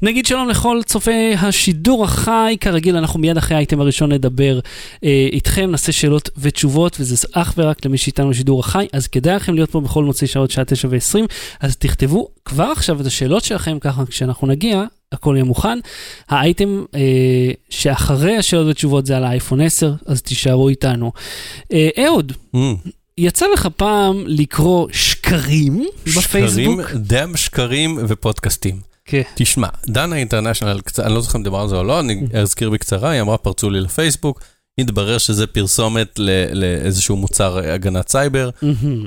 [0.04, 4.60] נגיד שלום לכל צופי השידור החי, כרגיל אנחנו מיד אחרי האייטם הראשון נדבר
[5.04, 9.54] אה, איתכם, נעשה שאלות ותשובות, וזה אך ורק למי שאיתנו בשידור החי, אז כדאי לכם
[9.54, 11.20] להיות פה בכל מוצאי שעות שעה 9 ו-20,
[11.60, 15.80] אז תכתבו כבר עכשיו את השאלות שלכם, ככה כשאנחנו נגיע, הכל יהיה מוכן.
[16.30, 21.12] האייטם אה, שאחרי השאלות ותשובות זה על האייפון 10, אז תישארו איתנו.
[21.74, 22.34] אה, אהוד.
[22.56, 22.60] Mm.
[23.18, 26.82] יצא לך פעם לקרוא שקרים, שקרים בפייסבוק?
[26.82, 28.91] שקרים, דם שקרים ופודקאסטים.
[29.12, 29.22] כן.
[29.36, 33.10] תשמע, דנה אינטרנשיונל, אני לא זוכר אם דיברנו על זה או לא, אני אזכיר בקצרה,
[33.10, 34.42] היא אמרה, פרצו לי לפייסבוק,
[34.78, 36.20] התברר שזה פרסומת
[36.54, 38.50] לאיזשהו מוצר הגנת סייבר,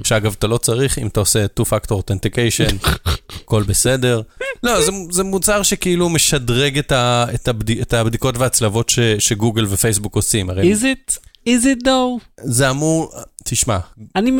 [0.04, 2.88] שאגב, אתה לא צריך, אם אתה עושה 2-Factor Authentication,
[3.42, 4.20] הכל בסדר.
[4.62, 9.66] לא, זה, זה מוצר שכאילו משדרג את, ה, את, הבד, את הבדיקות והצלבות ש, שגוגל
[9.68, 10.50] ופייסבוק עושים.
[10.50, 11.18] Is it?
[11.48, 12.42] Is it though?
[12.42, 13.12] זה אמור,
[13.44, 13.78] תשמע.
[14.16, 14.30] אני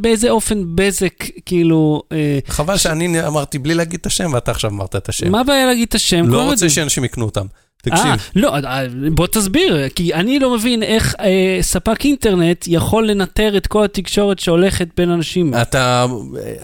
[0.00, 2.02] באיזה אופן בזק, כאילו...
[2.12, 5.30] אה, חבל שאני אמרתי בלי להגיד את השם, ואתה עכשיו אמרת את השם.
[5.30, 6.28] מה הבעיה להגיד את השם?
[6.28, 7.46] לא רוצה שאנשים יקנו אותם.
[7.82, 8.14] תקשיב.
[8.14, 13.56] 아, לא, אה, בוא תסביר, כי אני לא מבין איך אה, ספק אינטרנט יכול לנטר
[13.56, 15.54] את כל התקשורת שהולכת בין אנשים.
[15.54, 16.06] אתה,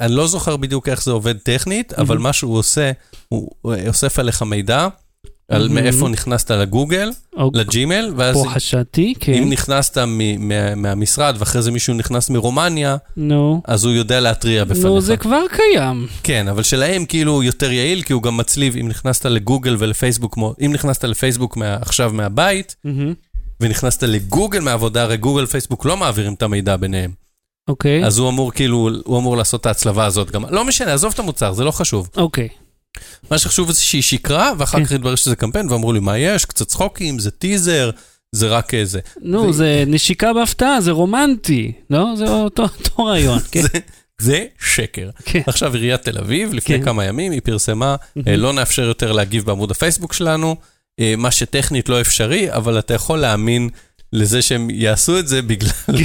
[0.00, 2.90] אני לא זוכר בדיוק איך זה עובד טכנית, אבל מה שהוא עושה,
[3.28, 3.50] הוא
[3.88, 4.88] אוסף עליך מידע.
[5.50, 7.10] על מאיפה נכנסת לגוגל,
[7.54, 9.32] לג'ימל, ואז פה חשדתי, כן.
[9.32, 9.98] אם נכנסת
[10.76, 13.62] מהמשרד ואחרי זה מישהו נכנס מרומניה, נו.
[13.64, 14.84] אז הוא יודע להתריע בפניך.
[14.84, 16.06] נו, זה כבר קיים.
[16.22, 20.72] כן, אבל שלהם כאילו יותר יעיל, כי הוא גם מצליב, אם נכנסת לגוגל ולפייסבוק, אם
[20.72, 22.76] נכנסת לפייסבוק עכשיו מהבית,
[23.60, 27.10] ונכנסת לגוגל מהעבודה, הרי גוגל ופייסבוק לא מעבירים את המידע ביניהם.
[27.68, 28.04] אוקיי.
[28.04, 30.44] אז הוא אמור כאילו, הוא אמור לעשות את ההצלבה הזאת גם.
[30.50, 32.08] לא משנה, עזוב את המוצר, זה לא חשוב.
[32.16, 32.48] אוקיי.
[33.30, 34.84] מה שחשוב זה שהיא שקרה, ואחר כן.
[34.84, 36.44] כך התברר שזה קמפיין, ואמרו לי, מה יש?
[36.44, 37.90] קצת צחוקים, זה טיזר,
[38.32, 39.00] זה רק איזה.
[39.22, 42.06] נו, זה נשיקה בהפתעה, זה רומנטי, לא?
[42.16, 42.64] זה אותו
[42.98, 43.62] רעיון, כן.
[44.20, 45.10] זה שקר.
[45.24, 45.40] כן.
[45.46, 46.84] עכשיו עיריית תל אביב, לפני כן.
[46.84, 47.96] כמה ימים, היא פרסמה,
[48.26, 50.56] אה, לא נאפשר יותר להגיב בעמוד הפייסבוק שלנו,
[51.00, 53.68] אה, מה שטכנית לא אפשרי, אבל אתה יכול להאמין
[54.12, 55.70] לזה שהם יעשו את זה בגלל...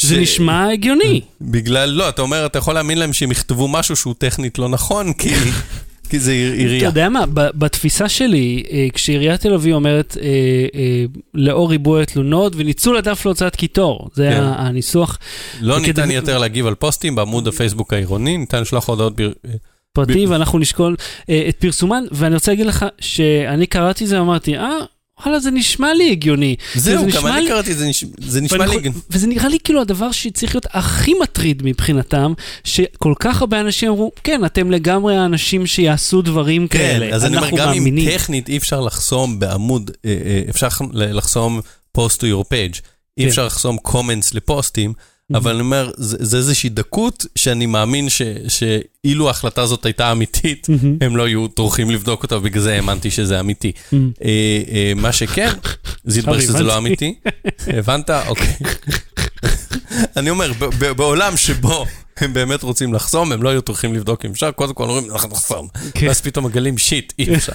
[0.00, 1.20] זה נשמע הגיוני.
[1.40, 5.12] בגלל, לא, אתה אומר, אתה יכול להאמין להם שהם יכתבו משהו שהוא טכנית לא נכון,
[5.12, 5.34] כי
[6.10, 6.78] כי זה עירייה.
[6.78, 10.26] אתה יודע מה, בתפיסה שלי, אה, כשעיריית תל אביב אומרת, אה,
[10.74, 14.42] אה, לאור ריבוי התלונות וניצול הדף להוצאת קיטור, זה כן.
[14.42, 15.18] הניסוח.
[15.60, 19.20] לא ניתן יותר להגיב על פוסטים בעמוד הפייסבוק העירוני, ניתן לשלוח הודעות
[19.92, 20.96] פרטי, ואנחנו נשקול
[21.48, 24.78] את פרסומן, ואני רוצה להגיד לך שאני קראתי זה ואמרתי, אה,
[25.24, 26.56] וואלה, זה נשמע לי הגיוני.
[26.74, 27.74] זהו, גם אני קראתי,
[28.18, 28.98] זה נשמע לי הגיוני.
[29.10, 32.32] וזה נראה לי כאילו הדבר שצריך להיות הכי מטריד מבחינתם,
[32.64, 37.24] שכל כך הרבה אנשים אמרו, כן, אתם לגמרי האנשים שיעשו דברים כן, כאלה, כן, אז
[37.24, 41.60] אני אומר, גם אם טכנית אי אפשר לחסום בעמוד, אה, אה, אפשר לחסום
[41.98, 42.80] post to your page.
[43.18, 43.28] אי כן.
[43.28, 44.92] אפשר לחסום comments לפוסטים,
[45.34, 50.66] אבל אני אומר, זה זה איזושהי דקות שאני מאמין ש- שאילו ההחלטה הזאת הייתה אמיתית.
[51.00, 53.72] הם לא היו טורחים לבדוק אותה, ובגלל זה האמנתי שזה אמיתי.
[53.92, 53.98] אה,
[54.72, 55.50] אה, מה שכן,
[56.04, 56.78] זה התברר שזה לא.
[56.78, 57.14] אמיתי.
[57.66, 58.10] הבנת?
[58.10, 58.54] אוקיי.
[60.16, 60.52] אני אומר,
[60.96, 64.84] בעולם שבו הם באמת רוצים לחסום, הם לא היו טורחים לבדוק אם אפשר, קודם כל
[64.84, 65.68] אומרים, אנחנו נחסום.
[65.94, 66.06] כן.
[66.06, 67.52] ואז פתאום מגלים, שיט, אי אפשר.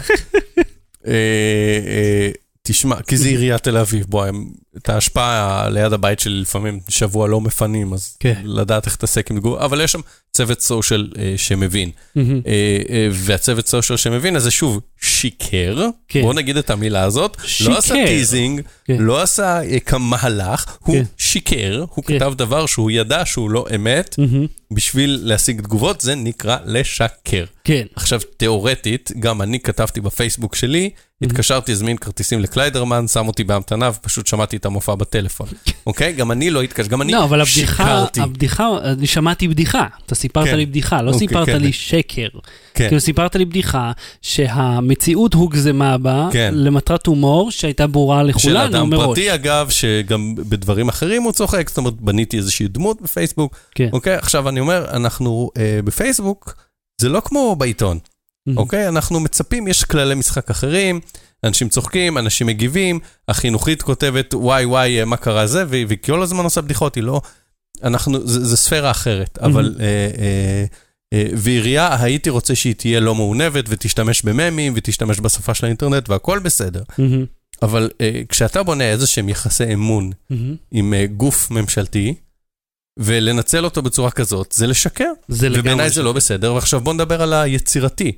[2.68, 4.46] תשמע, כי זה עיריית תל אביב, בוא, הם-
[4.78, 8.42] את ההשפעה ליד הבית שלי לפעמים שבוע לא מפנים, אז כן.
[8.44, 10.00] לדעת איך להתעסק עם תגובה, אבל יש שם
[10.32, 11.90] צוות social אה, שמבין.
[12.16, 12.42] מהמם.
[12.48, 12.52] אה,
[12.90, 16.22] אה, והצוות social שמבין, אז זה שוב שיקר, כן.
[16.22, 17.72] בוא נגיד את המילה הזאת, שיקר.
[17.72, 18.98] לא עשה teasing, כן.
[19.00, 21.04] לא עשה אה, כמהלך, הוא כן.
[21.18, 22.20] שיקר, הוא כן.
[22.20, 24.46] כתב דבר שהוא ידע שהוא לא אמת, מהמם.
[24.72, 27.46] בשביל להשיג תגובות, זה נקרא לשקר.
[27.64, 27.86] כן.
[27.96, 30.90] עכשיו, תיאורטית, גם אני כתבתי בפייסבוק שלי,
[31.22, 35.48] התקשרתי להזמין כרטיסים לקליידרמן, שם אותי בהמתנה ופשוט שמעתי את המופע בטלפון.
[35.88, 36.14] אוקיי?
[36.14, 38.22] גם אני לא התקשר, גם אני לא, אבל הבדיחה, שיקרתי.
[38.22, 39.88] הבדיחה, אני שמעתי בדיחה.
[40.06, 40.58] אתה סיפרת כן.
[40.58, 41.62] לי בדיחה, לא אוקיי, סיפרת כן.
[41.62, 42.28] לי שקר.
[42.76, 42.88] כן.
[42.88, 46.52] כאילו סיפרת לי בדיחה שהמציאות הוגזמה בה כן.
[46.54, 49.06] למטרת הומור שהייתה ברורה של לכולנו אדם מראש.
[49.06, 53.56] פרטי, אגב, שגם בדברים אחרים הוא צוחק, זאת אומרת, בניתי איזושהי דמות בפייסבוק.
[53.76, 53.90] כן.
[53.94, 54.16] אוקיי?
[54.16, 56.56] עכשיו אני אומר, אנחנו אה, בפייסבוק,
[57.02, 58.00] זה לא כמו בעיתון,
[58.48, 58.58] מהמם.
[58.58, 58.88] אוקיי?
[58.88, 61.00] אנחנו מצפים, יש כללי משחק אחרים,
[61.44, 66.44] אנשים צוחקים, אנשים מגיבים, החינוכית כותבת, וואי וואי, אה, מה קרה זה, והיא כל הזמן
[66.44, 67.22] עושה בדיחות, היא לא...
[67.84, 69.76] אנחנו, זה, זה ספירה אחרת, אבל...
[69.80, 70.66] אה, אה, אה,
[71.14, 76.84] ועירייה, הייתי רוצה שהיא תהיה לא מעונבת ותשתמש בממים ותשתמש בשפה של האינטרנט והכל בסדר.
[76.98, 77.26] מהמם.
[77.62, 80.56] אבל אה, כשאתה בונה איזה שהם יחסי אמון מהמם.
[80.72, 82.16] עם אה, גוף ממשלתי,
[83.00, 85.12] ולנצל אותו בצורה כזאת, זה לשקר.
[85.28, 85.62] זה לגמרי.
[85.62, 88.12] ובעיניי זה לא בסדר, ועכשיו בוא נדבר על היצירתי.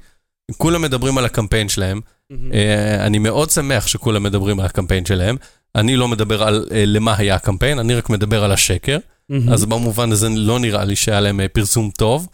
[0.58, 2.54] כולם מדברים על הקמפיין שלהם, מהמם.
[2.54, 5.36] אה, אני מאוד שמח שכולם מדברים על הקמפיין שלהם.
[5.76, 8.98] אני לא מדבר על אה, למה היה הקמפיין, אני רק מדבר על השקר,
[9.30, 9.50] מהמם.
[9.50, 12.28] אז במובן הזה לא נראה לי שהיה להם אה, פרסום טוב.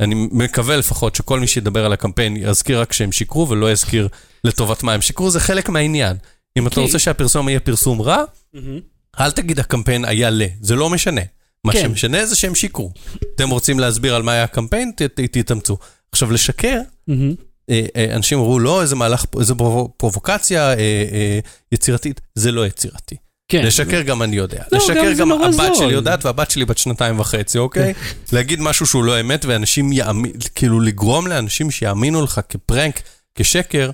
[0.00, 4.08] אני מקווה לפחות שכל מי שידבר על הקמפיין יזכיר רק שהם שיקרו ולא יזכיר
[4.44, 6.16] לטובת מה הם שיקרו, זה חלק מהעניין.
[6.58, 8.22] אם אתה כי- רוצה שהפרסום יהיה פרסום רע,
[8.54, 8.80] מהמם.
[9.20, 11.20] אל תגיד הקמפיין היה ל, זה לא משנה.
[11.64, 11.82] מה כן.
[11.82, 12.92] שמשנה זה שהם שיקרו.
[13.34, 15.76] אתם רוצים להסביר על מה היה הקמפיין, ת- תתאמצו.
[16.12, 17.34] עכשיו, לשקר, מהמם.
[17.70, 20.74] אה, אה, אנשים אמרו, לא, איזה מהלך, איזה פרו- פרובוקציה אה,
[21.12, 21.38] אה,
[21.72, 23.16] יצירתית, זה לא יצירתי.
[23.50, 23.66] כן.
[23.66, 24.62] לשקר גם אני יודע.
[24.72, 25.54] לא, לשקר גם גם הבת.
[25.58, 25.74] כן.
[25.74, 27.92] שלי יודעת, והבת שלי בת שנתיים וחצי, אוקיי?
[28.32, 33.00] להגיד משהו שהוא לא אמת, ואנשים יאמינו, כאילו לגרום לאנשים שיאמינו לך כפרנק,
[33.34, 33.90] כשקר,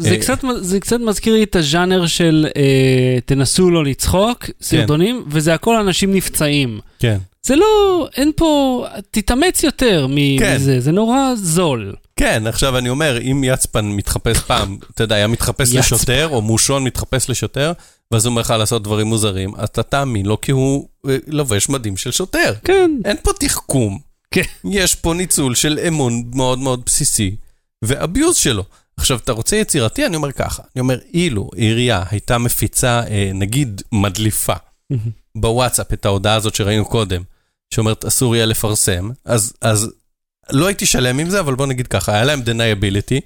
[0.00, 5.24] זה אה, קצת, זה קצת מזכיר לי את הז'אנר של אה, תנסו לא לצחוק, סרטונים,
[5.26, 6.80] וזה הכל אנשים נפצעים.
[6.98, 7.18] כן.
[7.42, 10.54] זה לא, אין פה, תתאמץ יותר כן.
[10.56, 11.94] מזה, זה נורא זול.
[12.16, 15.74] כן, עכשיו אני אומר, אם יצפן מתחפש פעם, אתה יודע, היה מתחפש.
[15.74, 17.72] לשוטר, או מושון מתחפש לשוטר,
[18.12, 21.96] ואז הוא אומר לך לעשות דברים מוזרים, אתה תאמין לו כי הוא אה, לובש מדים
[21.96, 22.54] של שוטר.
[22.64, 22.90] כן.
[23.04, 23.98] אין פה תחכום.
[24.30, 24.42] כן.
[24.64, 27.36] יש פה ניצול של אמון מאוד מאוד בסיסי,
[27.84, 28.64] ואביוז שלו.
[28.96, 30.06] עכשיו, אתה רוצה יצירתי?
[30.06, 34.54] אני אומר ככה, אני אומר, אילו עירייה הייתה מפיצה, אה, נגיד, מדליפה
[35.34, 37.22] בוואטסאפ את ההודעה הזאת שראינו קודם,
[37.74, 39.92] שאומרת אסור יהיה לפרסם, אז, אז
[40.50, 43.18] לא הייתי שלם עם זה, אבל בוא נגיד ככה, היה להם deniability, כן.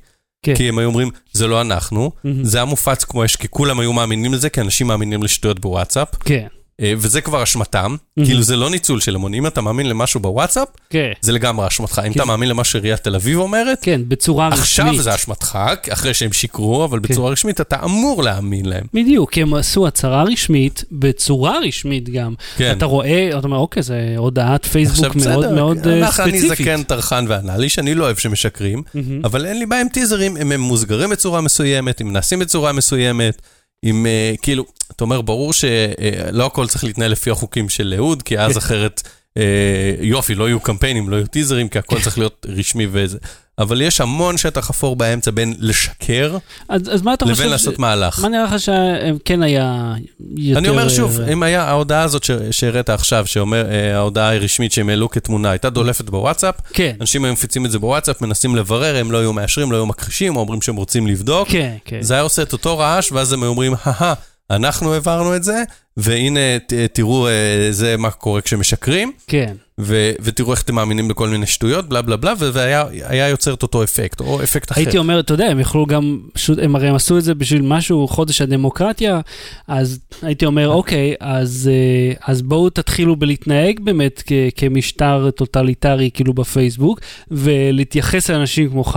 [0.57, 2.44] כי הם היו אומרים, זה לא אנחנו, מהמם.
[2.44, 6.09] זה היה מופץ כמו אש, כי כולם היו מאמינים לזה, כי אנשים מאמינים לשטויות בוואטסאפ,
[6.24, 6.46] כן.
[6.80, 8.28] אה, וזה כבר אשמתם, מהמם.
[8.28, 11.12] כאילו זה לא ניצול של אמון, אם אתה מאמין למשהו בוואטסאפ, כן.
[11.20, 12.02] זה לגמרי אשמתך.
[12.06, 14.61] אם כי אתה מאמין למה שעיריית תל אביב אומרת, כן, בצורה רשמית.
[14.62, 15.58] עכשיו זה אשמתך,
[15.92, 17.08] אחרי שהם שיקרו, אבל כן.
[17.08, 18.85] בצורה רשמית אתה אמור להאמין להם.
[18.94, 22.35] בדיוק, כי הם עשו הצהרה רשמית, בצורה רשמית גם.
[22.56, 22.74] כן.
[22.78, 26.58] אתה רואה, אתה אומר, אוקיי, זה הודעת פייסבוק מאוד בסדר, מאוד אה, אנחנו- אני ספציפית.
[26.66, 29.24] זקן, טרחן ואנאלי, שאני לא אוהב שמשקרים, מהמם.
[29.24, 33.42] אבל אין לי בעיה עם טיזרים, אם הם מוסגרים בצורה מסוימת, אם נעשים בצורה מסוימת,
[33.84, 38.38] אם אה, כאילו, אתה אומר, ברור שלא הכל צריך להתנהל לפי החוקים של אהוד, כי
[38.38, 39.02] אז אחרת,
[39.36, 43.18] אה, יופי, לא יהיו קמפיינים, לא יהיו טיזרים, כי הכל צריך להיות רשמי וזה.
[43.58, 46.36] אבל יש המון שטח אפור באמצע בין לשקר
[46.68, 47.36] אז אז מה אתה חושב?
[47.36, 48.18] לבין לעשות מהלך.
[48.18, 49.94] מה נראה לך שכן היה
[50.36, 50.58] יותר...
[50.58, 54.72] אני אומר שוב, אה, אם היה ההודעה הזאת ש- שהראית עכשיו, שאומר, אה, ההודעה הרשמית
[54.72, 58.96] שהם העלו כתמונה, הייתה דולפת בוואטסאפ, כן, אנשים היו מפיצים את זה בוואטסאפ, מנסים לברר,
[58.96, 61.48] הם לא היו מאשרים, לא היו מכחישים, או אומרים שהם רוצים לבדוק.
[61.48, 62.02] כן, כן.
[62.02, 64.14] זה היה עושה את אותו רעש, ואז הם היו אומרים, הא
[64.52, 65.62] אנחנו העברנו את זה,
[65.96, 67.32] והנה, ת- תראו, אה,
[67.70, 69.54] זה מה קורה כשמשקרים, כן.
[69.80, 73.62] ו- ותראו איך אתם מאמינים בכל מיני שטויות, בלה בלה בלה, והיה היה יוצר את
[73.62, 74.80] אותו אפקט, או אפקט אחר.
[74.80, 77.62] הייתי אומר, אתה יודע, הם יכלו גם, פשוט, הם הרי הם עשו את זה בשביל
[77.62, 79.20] משהו, חודש הדמוקרטיה,
[79.68, 86.34] אז הייתי אומר, אוקיי, אז, אה, אז בואו תתחילו בלהתנהג באמת כ- כמשטר טוטליטרי, כאילו
[86.34, 88.96] בפייסבוק, ולהתייחס לאנשים כמוך,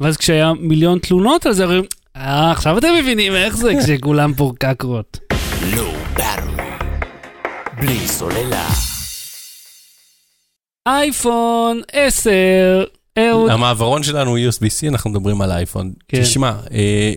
[0.00, 1.82] ואז כשהיה מיליון תלונות על זה, אומרים,
[2.18, 5.18] אה, עכשיו אתם מבינים איך זה כשכולם פה קקרות.
[5.72, 6.62] Low Battery.
[7.80, 8.68] בלי סוללה.
[10.88, 12.30] אייפון 10,
[13.18, 13.50] אהוד.
[13.50, 15.92] המעברון שלנו הוא USB-C, אנחנו מדברים על אייפון.
[16.08, 16.22] כן.
[16.22, 16.58] תשמע, אה,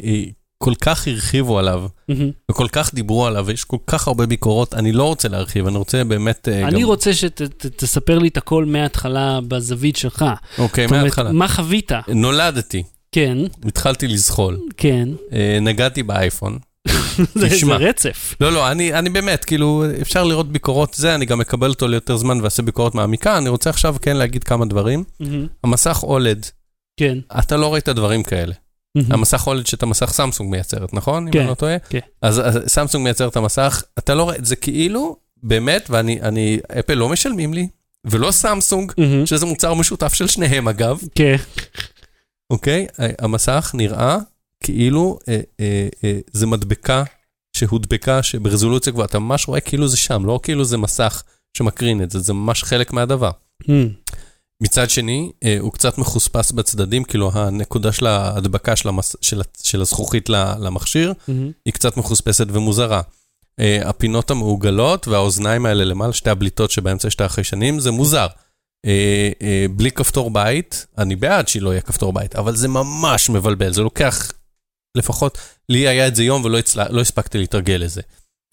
[0.04, 0.24] אה,
[0.64, 2.32] כל כך הרחיבו עליו, מהמם.
[2.52, 6.04] וכל כך דיברו עליו, ויש כל כך הרבה ביקורות, אני לא רוצה להרחיב, אני רוצה
[6.04, 6.48] באמת...
[6.48, 10.26] אה, אני גם- רוצה שתספר לי את הכל מההתחלה בזווית שלך.
[10.58, 11.32] אוקיי, מההתחלה.
[11.32, 11.92] מה חווית?
[12.08, 15.10] נולדתי, כן, התחלתי לזחול, כן.
[15.34, 16.60] אה, נגעתי באייפון.
[17.36, 17.76] זה זה.
[17.76, 18.36] רצף.
[18.42, 22.18] לא, לא, אני, אני באמת, כאילו, אפשר לראות ביקורות זה, אני גם מקבל אותו ליותר
[22.18, 23.38] זמן ואעשה ביקורת מעמיקה.
[23.38, 25.04] אני רוצה עכשיו כן להגיד כמה דברים.
[25.64, 26.46] המסך אולד,
[26.98, 27.18] כן.
[27.40, 28.54] אתה לא ראית דברים כאלה.
[29.10, 31.28] המסך אולד שאת המסך סמסונג מייצרת, נכון?
[31.28, 31.80] אם כן, אני לא טועה?
[31.80, 32.00] כן.
[32.22, 36.94] אז, אז סמסונג מייצר את המסך, אתה לא רואה, זה כאילו, באמת, ואני, אני, אפל
[36.94, 37.68] לא משלמים לי,
[38.06, 38.92] ולא סמסונג.
[39.26, 41.36] שזה מוצר משותף של שניהם אגב, כן.
[42.52, 42.88] אוקיי?
[43.20, 44.18] המסך נראה
[44.64, 47.04] כאילו אה, אה, אה, זה מדבקה
[47.58, 51.24] שהודבקה, שברזולוציה גבוהה, אתה ממש רואה כאילו זה שם, לא כאילו זה מסך
[51.58, 53.32] שמקרין את זה, זה ממש חלק מהדבר.
[53.68, 53.90] מהמם.
[54.62, 59.16] מצד שני, אה, הוא קצת מחוספס בצדדים, כאילו הנקודה של ההדבקה של, המס...
[59.22, 61.52] של, של הזכוכית למכשיר, מהמם.
[61.66, 63.02] היא קצת מחוספסת ומוזרה.
[63.60, 68.28] אה, הפינות המעוגלות והאוזניים האלה למעלה, שתי הבליטות שבאמצע שתי החיישנים, זה מוזר.
[68.86, 73.74] אה, אה, בלי כפתור בית, אני בעד שלא יהיה כפתור בית, אבל זה ממש מבלבל,
[73.74, 74.32] זה לוקח,
[74.98, 75.38] לפחות,
[75.70, 78.02] לי היה את זה יום ולא לא הספקתי להתרגל לזה.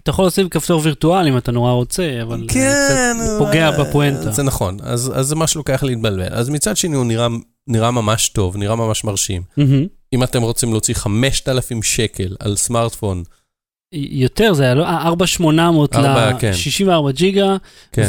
[0.02, 4.30] אתה יכול לשים כפתור וירטואלי אם אתה נורא רוצה, אבל זה קצת פוגע אה, בפואנטה.
[4.30, 6.34] זה נכון, אז, אז זה מה שלוקח להתבלבל.
[6.34, 7.26] אז מצד שני הוא נראה,
[7.66, 9.42] נראה ממש טוב, נראה ממש מרשים.
[9.56, 9.86] מהמם.
[10.12, 13.22] אם אתם רוצים להוציא 5,000 שקל על סמארטפון,
[13.92, 16.50] יותר, זה היה לא, אה, 4800 ארבע, כן.
[16.50, 17.56] ל-64 ג'יגה,
[17.92, 18.08] כן,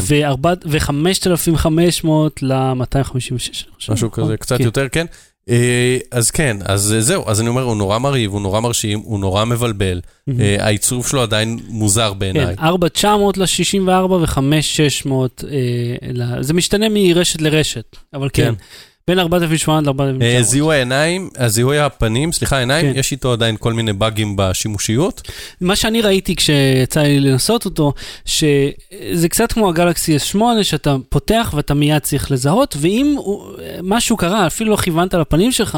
[0.65, 2.07] ו-5500
[2.41, 3.91] ל-256.
[3.91, 4.63] משהו כזה, קצת כן.
[4.63, 5.05] יותר, כן.
[5.49, 8.99] אה, אז כן, אז אה, זהו, אז אני אומר, הוא נורא מרהיב, הוא נורא מרשים,
[8.99, 10.01] הוא נורא מבלבל.
[10.39, 12.55] אה, העיצוב שלו עדיין מוזר כן, בעיניי.
[12.59, 15.45] 4900 ל-64 ו-5600,
[16.41, 18.53] זה משתנה מרשת לרשת, אבל כן, כן.
[19.09, 19.91] בין 4800 אה,
[20.37, 20.41] ל-4900.
[20.43, 22.99] זיהוי העיניים, הזיהוי הפנים, סליחה, העיניים, כן.
[22.99, 25.21] יש איתו עדיין כל מיני באגים בשימושיות.
[25.61, 27.93] מה שאני ראיתי כשיצא לי לנסות אותו,
[28.25, 33.43] שזה קצת כמו הגלקסי S8, שאתה פותח ואתה מיד צריך לזהות, ואם הוא-
[33.83, 35.77] משהו קרה, אפילו לא כיוונת לפנים שלך,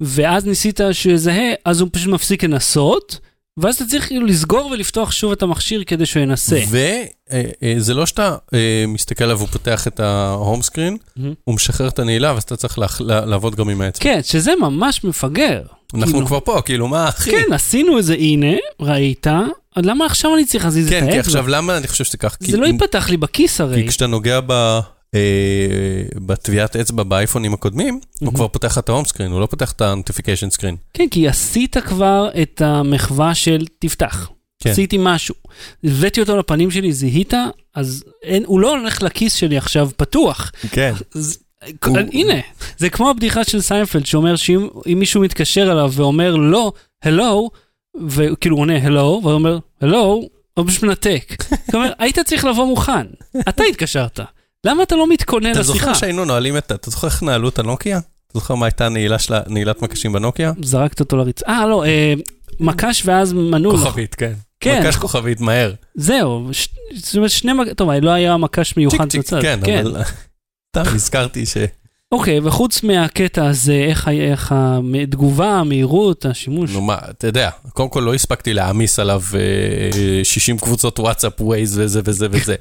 [0.00, 3.18] ואז ניסית שהוא יזהה, אז הוא פשוט מפסיק לנסות,
[3.62, 6.60] ואז אתה צריך כאילו לסגור ולפתוח שוב את המכשיר כדי שהוא ינסה.
[7.62, 10.96] וזה לא שאתה אה, מסתכל עליו ופותח את ההום סקרין.
[11.44, 14.04] הוא משחרר את הנעילה, ואז אתה צריך לעבוד גם עם האצבע.
[14.04, 15.62] כן, שזה ממש מפגר.
[15.94, 17.30] אנחנו כאילו- כבר פה, כאילו, מה, אחי?
[17.30, 19.26] כן, עשינו את זה, הנה, ראית,
[19.76, 21.12] אז למה עכשיו אני צריך להזיז את כן, האצבע?
[21.12, 22.36] כי עכשיו, למה אני חושב שזה כך?
[22.40, 23.82] זה לא ייפתח לי בכיס הרי.
[23.82, 24.78] כי כשאתה נוגע ב...
[25.14, 25.20] אה,
[26.26, 28.34] בטביעת אצבע באייפונים הקודמים, הוא מהמם.
[28.36, 30.76] כבר פותח את ה-home screen, הוא לא פותח את ה-notification screen.
[30.94, 34.30] כן, כי עשית כבר את המחווה של תפתח.
[34.62, 34.70] כן.
[34.70, 35.34] עשיתי משהו.
[35.84, 37.34] הבאתי אותו לפנים שלי, זיהית,
[37.74, 40.52] אז אין, הוא לא הולך לכיס שלי עכשיו פתוח.
[40.70, 40.94] כן.
[41.14, 41.38] אז,
[41.86, 42.34] הוא- הנה,
[42.78, 47.50] זה כמו הבדיחה של סיינפלד, שאומר שאם אם מישהו מתקשר אליו ואומר לא, הלו,
[48.06, 50.22] וכאילו הוא עונה הלו, והוא אומר הלו,
[50.54, 51.34] הוא פשוט מנתק.
[51.66, 53.06] זאת אומרת, היית צריך לבוא מוכן,
[53.48, 54.20] אתה התקשרת.
[54.66, 55.78] למה אתה לא מתכונן אתה לשיחה?
[55.78, 56.72] זוכר שהיינו נועלים את.
[56.72, 57.98] אתה זוכר איך נעלו את הנוקיה?
[57.98, 60.52] אתה זוכר מה הייתה הנעילה של נעילת מקשים בנוקיה?
[60.62, 61.46] זרקת אותו לריצה.
[61.46, 62.14] אה, לא, אה,
[62.60, 63.76] מקש ואז מנעול.
[63.76, 64.32] כוכבית, כן.
[64.60, 64.82] כן.
[64.82, 65.74] מקש כוכבית, מהר.
[65.94, 66.68] זהו, ש...
[66.94, 67.68] זאת אומרת שני מק...
[67.76, 69.42] טוב, לא היה מקש מיוחד צ'יק צ'יק, בצד.
[69.42, 70.02] כן, אבל...
[70.70, 71.56] סתם נזכרתי ש...
[72.12, 74.54] אוקיי, וחוץ מהקטע הזה, איך, איך
[75.02, 76.70] התגובה, המהירות, השימוש?
[76.72, 81.78] נו מה, אתה יודע, קודם כל לא הספקתי להעמיס עליו אה, 60 קבוצות וואטסאפ, Waze
[81.78, 82.54] וזה וזה וזה.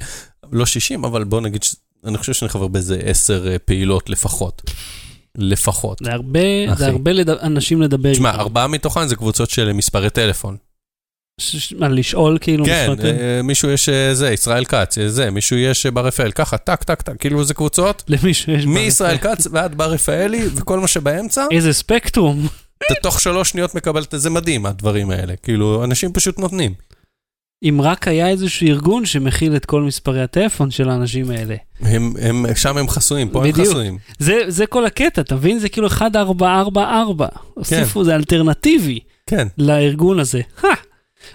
[0.52, 1.62] לא 60, אבל בוא נגיד,
[2.06, 4.62] אני חושב שאני חבר באיזה 10 אה, פעילות לפחות.
[5.38, 5.98] לפחות.
[6.04, 6.40] זה הרבה,
[6.74, 6.76] אחי.
[6.76, 7.30] זה הרבה לד...
[7.30, 8.40] אנשים לדבר תשמע, איתם.
[8.40, 10.58] ארבעה מתוכן זה קבוצות של מספרי טלפון.
[11.42, 11.74] ש...
[11.74, 12.66] מה, לשאול כאילו?
[12.66, 12.94] כן?
[13.04, 16.58] אה, מישהו יש אה, זה, ישראל כץ, אה, זה, מישהו יש אה, בר רפאל, ככה,
[16.58, 18.66] טק, טק, טק, כאילו זה קבוצות, למישהו יש...
[18.66, 22.48] מישראל כץ ועד בר רפאלי, וכל מה שבאמצע, איזה ספקטרום.
[22.86, 25.36] אתה תוך שלוש שניות מקבל את זה מדהים, הדברים האלה.
[25.36, 26.74] כאילו, אנשים פשוט נותנים.
[27.64, 31.56] אם רק היה איזשהו ארגון שמכיל את כל מספרי הטלפון של האנשים האלה.
[31.82, 33.68] הם, הם, שם הם חסויים, פה הם בדיוק.
[33.68, 33.98] חסויים.
[34.20, 35.60] זה, זה כל הקטע, אתה מבין?
[35.60, 37.28] זה כאילו 1444.
[37.28, 37.40] כן.
[37.54, 39.48] הוסיפו, זה אלטרנטיבי כן.
[39.58, 40.42] לארגון הזה.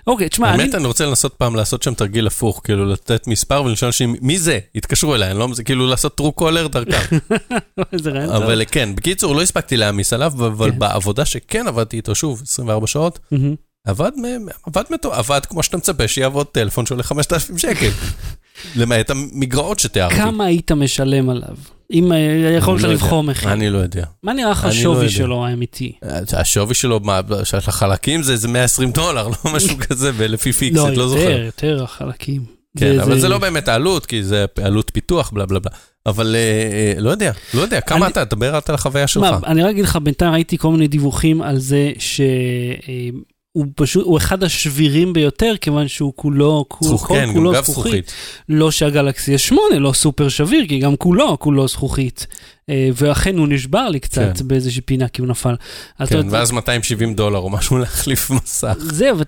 [0.06, 0.62] אוקיי, תשמע, אני...
[0.62, 4.38] האמת, אני רוצה לנסות פעם לעשות שם תרגיל הפוך, כאילו לתת מספר ולשאול אנשים, מי
[4.38, 4.58] זה?
[4.74, 7.16] יתקשרו אליי, אני לא, זה כאילו לעשות טרו קולר דרכם.
[7.92, 8.42] איזה רעיון טוב.
[8.42, 10.78] אבל כן, בקיצור, לא הספקתי להעמיס עליו, אבל כן.
[10.78, 13.18] בעבודה שכן עבדתי איתו, שוב, 24 שעות.
[13.84, 14.10] עבד,
[14.66, 17.90] עבד עבד כמו שאתה מצפה שיעבוד טלפון שעולה 5,000 שקל.
[18.76, 20.14] למעט המגרעות שתיארתי.
[20.14, 21.56] כמה היית משלם עליו?
[21.92, 22.18] אם אה,
[22.58, 22.94] יכולת אני לא.
[22.94, 23.52] לבחור מחיר.
[23.52, 24.04] אני לא יודע.
[24.22, 25.08] מה נראה לך אני לא השווי יודע.
[25.08, 25.92] שלו האמיתי?
[26.32, 30.96] השווי שלו, מה, של החלקים זה איזה 120 דולר, לא משהו כזה, ולפי לא, פיקסט,
[30.96, 31.20] לא זוכר.
[31.20, 32.44] יותר, יותר החלקים.
[32.78, 35.70] כן, אבל זה לא באמת העלות, כי זה עלות פיתוח, בלה בלה בלה.
[36.06, 39.22] אבל אה, אה, לא יודע, לא יודע, כמה אתה, דבר על החוויה שלך.
[39.22, 42.20] מה, אני רק אגיד לך, בינתיים ראיתי כל מיני דיווחים על זה ש...
[42.88, 43.08] אה,
[43.52, 47.74] הוא פשוט, הוא אחד השבירים ביותר, כיוון שהוא כולו, זכוכ, כל כן, כולו זכוכית.
[47.74, 48.12] זכוכית.
[48.48, 52.26] לא שהגלקסי S8 לא סופר שביר, כי גם כולו, כולו זכוכית.
[52.68, 54.48] אה, ואכן הוא נשבר לי קצת כן.
[54.48, 55.54] באיזושהי פינה, כי הוא נפל.
[55.96, 58.76] אתה כן, יודע, ואז 270 דולר או משהו להחליף מסך.
[58.78, 59.18] זהו,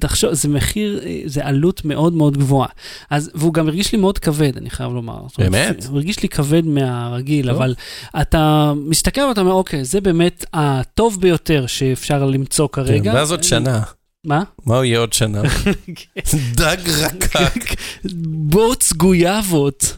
[0.00, 2.68] תחשוב, זה מחיר, אה, זה עלות מאוד מאוד גבוהה.
[3.10, 5.18] אז, והוא גם הרגיש לי מאוד כבד, אני חייב לומר.
[5.28, 5.84] זאת אומרת, באמת?
[5.84, 7.56] הוא הרגיש לי כבד מהרגיל, טוב.
[7.56, 7.74] אבל
[8.20, 13.12] אתה מסתכל ואתה אומר, אוקיי, זה באמת הטוב ביותר שאפשר למצוא כרגע.
[13.12, 13.82] כן, ואז עוד שנה,
[14.28, 14.42] מה?
[14.66, 15.42] מה הוא יהיה עוד שנה?
[16.54, 17.80] דג רקק,
[18.24, 19.96] בוץ גויאבות.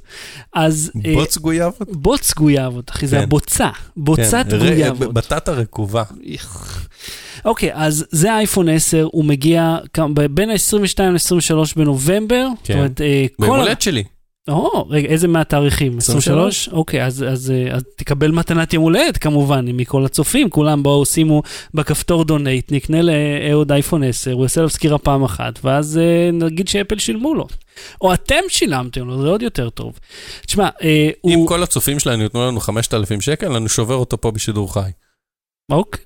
[0.53, 0.93] אז...
[1.07, 1.89] אה, בוץ גויאבות?
[1.93, 3.23] בוץ גויאבות, אחי, זה כן.
[3.23, 3.69] הבוצה.
[3.97, 5.13] בוצת כן, ר- גויאבות.
[5.15, 6.03] בטטה רקובה.
[7.45, 9.77] אוקיי, אז זה האייפון 10, הוא מגיע
[10.31, 12.47] בין ה-22 ל-23 בנובמבר.
[12.65, 12.73] כן.
[12.75, 13.43] זאת אומרת, אה, כל...
[13.43, 14.05] ביום הולדת שלי.
[14.49, 15.99] או, רגע, איזה מהתאריכים?
[15.99, 16.27] 23?
[16.27, 16.69] 23?
[16.69, 21.43] אוקיי, אז, אז, אה, אז תקבל מתנת יום הולדת כמובן, מכל הצופים, כולם בואו שימו
[21.75, 26.69] בכפתור דונייט, נקנה לאהוד אייפון 10, הוא יעשה לו סקירה פעם אחת, ואז אה, נגיד
[26.69, 27.47] שאפל שילמו לו.
[28.01, 29.99] או אתם שילמתם לו, זה עוד יותר טוב.
[30.47, 31.49] תשמע, אה, אם הוא...
[31.49, 34.91] כל הצופים שלנו ייתנו לנו 5,000 שקל, אני שובר אותו פה בשידור חי.
[35.71, 36.05] אוקיי,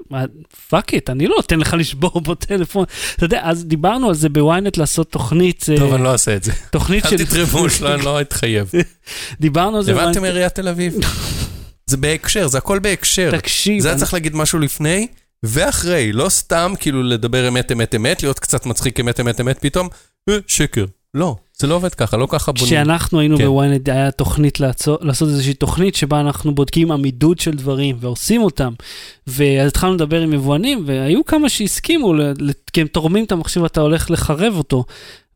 [0.68, 2.85] fuck it, אני לא נותן לך לשבור בו טלפון.
[3.17, 6.45] אתה יודע, אז דיברנו על זה בוויינט לעשות תוכנית, אה, טוב, אני לא אעשה את
[6.45, 6.53] זה.
[6.71, 8.71] תוכנית אל תתרמו שלו, אני לא אתחייב.
[9.41, 10.95] דיברנו על זה הבנתם בוויינט- עיריית תל אביב?
[11.91, 13.31] זה בהקשר, זה הכל בהקשר.
[13.39, 15.07] תקשיב, זה היה צריך להגיד משהו לפני
[15.43, 19.89] ואחרי, לא סתם כאילו לדבר אמת אמת אמת, להיות קצת מצחיק אמת אמת אמת פתאום,
[20.31, 20.85] אה, שקר.
[21.15, 22.67] לא, זה לא עובד ככה, לא ככה בונים.
[22.67, 23.47] כשאנחנו היינו כן.
[23.47, 28.73] בוויינט, היה תוכנית לעצור, לעשות איזושהי תוכנית שבה אנחנו בודקים עמידות של דברים ועושים אותם.
[29.27, 32.15] ואז התחלנו לדבר עם יבואנים, והיו כמה שהסכימו,
[32.73, 34.85] כי הם תורמים את המחשב ואתה הולך לחרב אותו.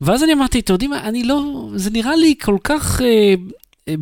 [0.00, 3.00] ואז אני אמרתי, אתם יודעים מה, אני לא, זה נראה לי כל כך...
[3.02, 3.34] אה,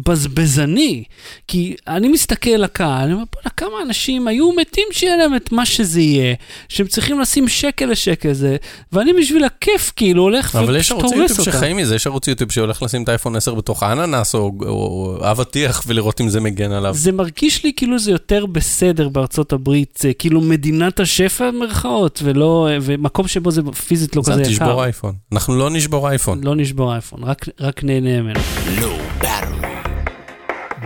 [0.06, 1.04] בזבזני,
[1.48, 5.66] כי אני מסתכל לקהל, אני אומר, בוא'נה, כמה אנשים היו מתים שיהיה להם את מה
[5.66, 6.34] שזה יהיה,
[6.68, 8.56] שהם צריכים לשים שקל לשקל זה,
[8.92, 11.58] ואני בשביל הכיף כאילו הולך אבל יש ופשוט ערוצי הורס יוטיוב אותם.
[11.58, 15.30] שחיים מזה, יש ערוץ יוטיוב שהולך לשים את האייפון 10 בתוך האננס או או- או
[15.30, 16.94] אבטיח ולראות אם זה מגן עליו.
[16.94, 22.68] זה מרגיש לי כאילו זה יותר בסדר בארצות הברית, זה כאילו מדינת השפע במרכאות, ולא,
[22.82, 24.82] ומקום שבו זה פיזית לא כזה תשבור יקר.
[24.84, 25.14] אייפון.
[25.32, 26.44] אנחנו לא נשבור אייפון.
[26.44, 28.40] לא נשבור אייפון, רק, רק נהנה ממנו.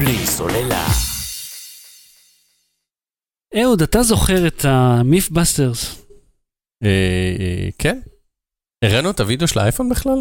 [0.00, 0.86] בלי סוללה.
[3.62, 6.02] אהוד, אתה זוכר את המיפבאסטרס?
[6.84, 6.88] אה,
[7.40, 8.00] אה, כן.
[8.84, 10.18] הראינו את הוידאו של האייפון בכלל?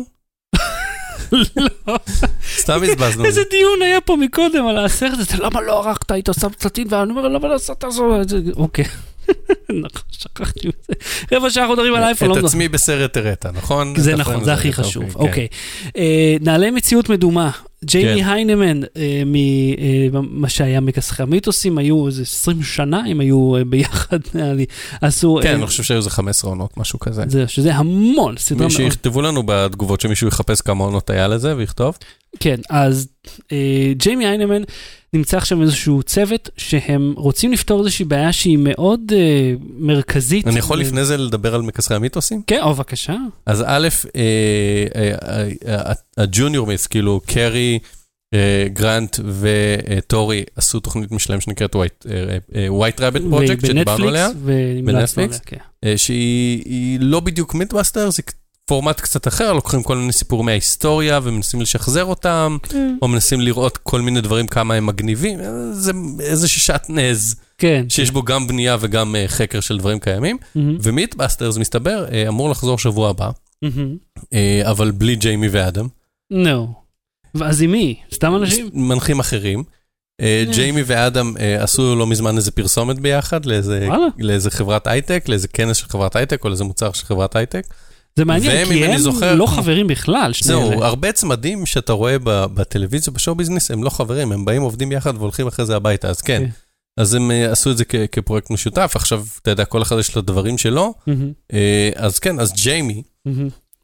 [1.87, 1.97] לא.
[2.43, 3.25] סתם בזבזנו.
[3.25, 7.11] איזה דיון היה פה מקודם על הסרט הזה, למה לא ערכת איתו סם פצצים, ואני
[7.11, 7.83] אומר, למה לא עשית
[8.21, 8.37] את זה?
[8.55, 8.85] אוקיי.
[9.83, 10.93] נכון, שכחתי מזה.
[11.31, 12.49] רבע שעה אנחנו מדברים על אייפון, לא את מדברים.
[12.49, 13.93] עצמי בסרט הראת, נכון?
[13.97, 15.03] זה נכון, זה הכי חשוב.
[15.03, 15.19] כן.
[15.19, 15.47] אוקיי.
[15.97, 17.51] אה, נעלה מציאות מדומה.
[17.85, 18.29] ג'יימי כן.
[18.29, 24.53] היינמן, אה, ממה שהיה מכסחי המיתוסים, היו איזה 20 שנה, הם היו אה, ביחד, נראה
[24.53, 24.65] לי,
[25.01, 25.39] עשו...
[25.43, 27.23] כן, אה, אני חושב שהיו איזה 15 עונות, משהו כזה.
[27.27, 28.71] זה, שזה המון, סדרה מאוד...
[28.71, 31.97] שיכתבו לנו בתגובות שמישהו יחפש כמה עונות היה לזה ויכתוב.
[32.39, 33.07] כן, אז
[33.51, 34.61] אה, ג'יימי היינמן
[35.13, 40.47] נמצא עכשיו איזשהו צוות שהם רוצים לפתור איזושהי בעיה שהיא מאוד אה, מרכזית.
[40.47, 42.41] אני יכול ו- לפני זה לדבר על מכסחי המיתוסים?
[42.47, 43.15] כן, או בבקשה.
[43.45, 44.21] אז א', אה,
[44.95, 47.79] אה, אה, הג'וניור מיס, כאילו קרי,
[48.73, 51.75] גרנט וטורי עשו תוכנית משלהם שנקראת
[52.69, 55.39] White Rabbit Project, שדיברנו עליה, והמלצנו בנטפליקס?
[55.39, 55.57] כן.
[55.97, 58.21] שהיא היא לא בדיוק MythBuster, זה
[58.69, 62.57] פורמט קצת אחר, לוקחים כל מיני סיפורים מההיסטוריה ומנסים לשחזר אותם,
[63.01, 65.39] או מנסים לראות כל מיני דברים כמה הם מגניבים,
[65.71, 67.85] זה איזושהי שעטנז כן.
[67.89, 72.27] שיש בו גם בנייה וגם אה, חקר של דברים קיימים, מהמם, ו MythBusters מסתבר אה,
[72.27, 73.29] אמור לחזור שבוע הבא.
[74.33, 75.87] אה, אבל בלי ג'יימי ואדם.
[76.31, 76.73] נו.
[77.35, 77.95] ואז עם מי?
[78.13, 78.69] סתם אנשים?
[78.73, 79.63] מנחים אחרים.
[80.53, 83.45] ג'יימי ואדם עשו לא מזמן איזה פרסומת ביחד.
[84.19, 87.63] לאיזה חברת הייטק, לאיזה כנס של חברת הייטק או לאיזה מוצר של חברת הייטק.
[88.19, 90.85] זה מעניין, והם, כי הם זוכר- לא חברים בכלל, שני זהו, אלה.
[90.87, 94.91] הרבה צמדים שאתה רואה ב- בטלוויזיה, ב show business, הם לא חברים, הם באים, עובדים
[94.91, 96.41] יחד והולכים אחרי זה הביתה, אז כן.
[96.45, 96.49] כן.
[96.97, 100.15] אז הם אה, עשו את זה כ- כפרויקט משותף, עכשיו, אתה יודע, כל אחד יש
[100.15, 100.93] לו דברים שלו,
[101.53, 103.03] אה, אז כן, אז ג'יימי.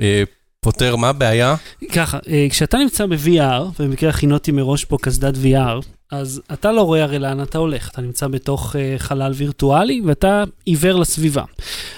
[0.01, 0.23] אה,
[0.59, 1.55] פותר מה הבעיה?
[1.93, 2.17] ככה,
[2.49, 7.41] כשאתה נמצא ב-VR, ובמקרה הכינותי מראש פה קסדת VR, אז אתה לא רואה הרי לאן
[7.43, 11.43] אתה הולך, אתה נמצא בתוך אה, חלל וירטואלי ואתה עיוור לסביבה.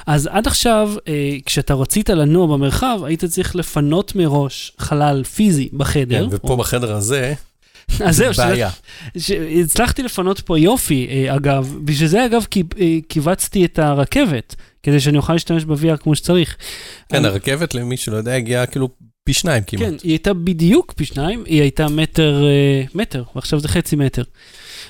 [0.07, 1.13] אז עד עכשיו, אה,
[1.45, 6.29] כשאתה רצית לנוע במרחב, היית צריך לפנות מראש חלל פיזי בחדר.
[6.29, 7.33] כן, ופה בחדר הזה,
[8.05, 8.69] אז זהו, בעיה.
[9.17, 11.75] ש- הצלחתי לפנות פה יופי, אה, אגב.
[11.85, 12.63] בשביל זה, אגב, כי-
[13.09, 16.55] כיווצתי את הרכבת, כדי שאני אוכל להשתמש ב-VR כמו שצריך.
[17.09, 18.89] כן, הרכבת, למי שלא יודע, הגיעה כאילו
[19.27, 19.83] פי שניים כמעט.
[19.83, 24.23] כן, היא הייתה בדיוק פי שניים, היא הייתה מטר, אה, מטר, ועכשיו זה חצי מטר.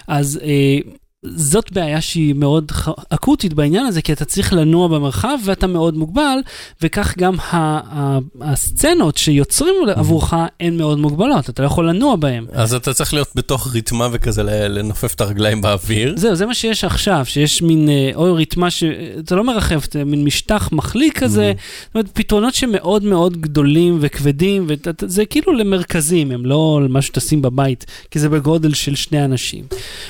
[0.08, 0.78] אז אה,
[1.26, 2.72] זאת בעיה שהיא מאוד
[3.09, 6.38] אקוטית בעניין הזה, כי אתה צריך לנוע במרחב ואתה מאוד מוגבל,
[6.82, 12.45] וכך גם ה- ה- הסצנות שיוצרים עבורך הן מאוד מוגבלות, אתה לא יכול לנוע בהן.
[12.51, 16.13] אז אתה צריך להיות בתוך ריתמה וכזה לנופף את הרגליים באוויר.
[16.18, 18.84] זהו, זה מה שיש עכשיו, שיש מין, אה, או ריתמה ש...
[19.20, 21.53] אתה לא מרחב, זה מין משטח מחליא כזה,
[21.86, 24.68] זאת אומרת, פתרונות שמאוד מאוד גדולים וכבדים,
[25.01, 29.65] וזה כאילו למרכזים, הם לא מה שתשים בבית, כי זה בגודל של שני אנשים.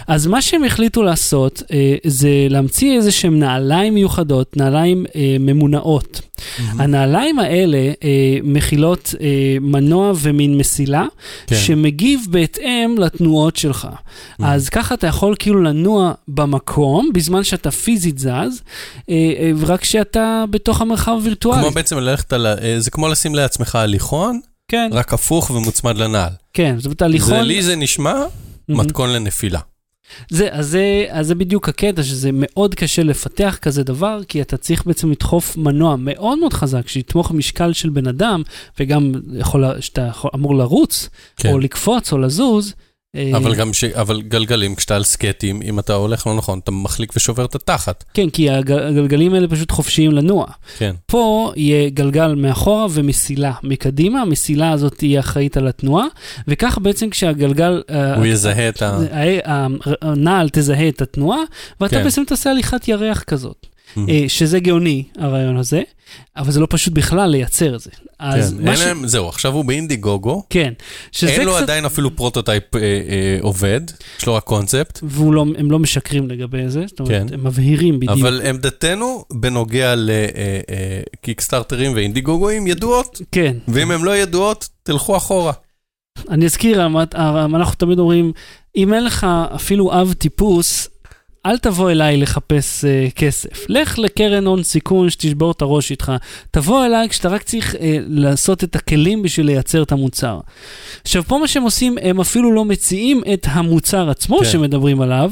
[0.07, 6.21] אז מה שהם החליטו לעשות, אה, זה להמציא איזה שהם נעליים מיוחדות, נעליים אה, ממונעות.
[6.59, 11.05] הנעליים האלה אה, מכילות אה, מנוע ומין מסילה,
[11.47, 11.55] כן.
[11.55, 13.87] שמגיב בהתאם לתנועות שלך.
[14.39, 18.51] אז ככה אתה יכול כאילו לנוע במקום, בזמן שאתה פיזית זז, אה,
[19.09, 21.61] אה, רק שאתה בתוך המרחב הווירטואלי.
[21.61, 22.55] כמו בעצם ללכת על ה...
[22.61, 26.31] אה, זה כמו לשים לעצמך הליכון, כן, רק הפוך ומוצמד לנעל.
[26.53, 27.45] כן, זאת אומרת, זה הליכון...
[27.45, 28.13] לי זה נשמע
[28.67, 28.81] מהמם.
[28.81, 29.59] מתכון לנפילה.
[30.29, 34.57] זה, אז, זה, אז זה בדיוק הקטע, שזה מאוד קשה לפתח כזה דבר, כי אתה
[34.57, 38.43] צריך בעצם לדחוף מנוע מאוד מאוד חזק, שיתמוך משקל של בן אדם,
[38.79, 41.51] וגם יכול, שאתה יכול, אמור לרוץ, כן.
[41.51, 42.73] או לקפוץ, או לזוז.
[43.15, 43.83] אה, אבל גם ש...
[43.83, 48.03] אבל גלגלים, כשאתה על סקטים, אם אתה הולך לא נכון, אתה מחליק ושובר את התחת.
[48.13, 50.45] כן, כי הג- הגלגלים האלה פשוט חופשיים לנוע.
[50.77, 50.95] כן.
[51.05, 56.05] פה יהיה גלגל מאחורה ומסילה מקדימה, המסילה הזאת תהיה אחראית על התנועה,
[56.47, 58.97] וכך בעצם כשהגלגל, אה, הוא יזהה את ה...
[59.11, 59.67] ה- ה-
[60.01, 61.39] הנעל תזהה את התנועה,
[61.81, 62.03] ואתה כן.
[62.03, 63.67] בעצם תעשה הליכת ירח כזאת.
[63.97, 65.81] אה, שזה גאוני, הרעיון הזה,
[66.37, 67.89] אבל זה לא פשוט בכלל לייצר את זה.
[68.19, 68.79] אז כן, ש...
[68.79, 70.73] להם, זהו, עכשיו הוא ב Indiegogo, כן,
[71.27, 71.63] אין לו קצת...
[71.63, 73.81] עדיין אפילו prototype אה, אה, עובד,
[74.19, 77.33] יש לו רק קונספט, והם לא, לא משקרים לגבי זה, זאת אומרת, כן.
[77.33, 78.19] הם מבהירים בדיוק.
[78.19, 85.53] אבל עמדתנו בנוגע לקיקסטארטרים ואינדיגוגואים ידועות, כן, ואם הן לא ידועות, תלכו אחורה.
[86.29, 86.85] אני אזכיר,
[87.25, 88.31] אנחנו תמיד אומרים,
[88.75, 90.89] אם אין לך אפילו אב טיפוס,
[91.47, 93.65] אל תבוא אליי לחפש uh, כסף.
[93.69, 96.11] לך לקרן הון סיכון שתשבור את הראש איתך.
[96.51, 97.77] תבוא אליי כשאתה רק צריך uh,
[98.07, 100.39] לעשות את הכלים בשביל לייצר את המוצר.
[101.01, 104.45] עכשיו, פה מה שהם עושים, הם אפילו לא מציעים את המוצר עצמו כן.
[104.45, 105.31] שמדברים עליו,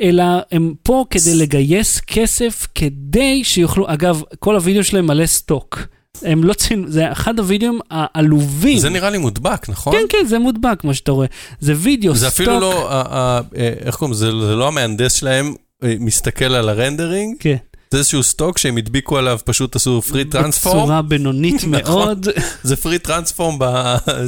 [0.00, 5.95] אלא הם פה כדי לגייס כסף כדי שיוכלו, אגב, כל הוידאו שלהם מלא סטוק.
[6.22, 8.78] הם לא ציינו, זה אחד הוידאוים העלובים.
[8.78, 9.92] זה נראה לי מודבק, נכון?
[9.92, 11.26] כן, כן, זה מודבק, כמו שאתה רואה.
[11.60, 12.40] זה וידאו, זה stock.
[12.40, 15.54] אפילו לא, אה, איך קוראים זה לא המהנדס שלהם
[15.84, 17.56] אה, מסתכל על ה rendering, כן.
[17.96, 21.94] זה איזשהו stock שהם הדביקו עליו, פשוט עשו free transform, בצורה בינונית נכון.
[21.94, 22.28] מאוד,
[22.62, 23.58] זה free transform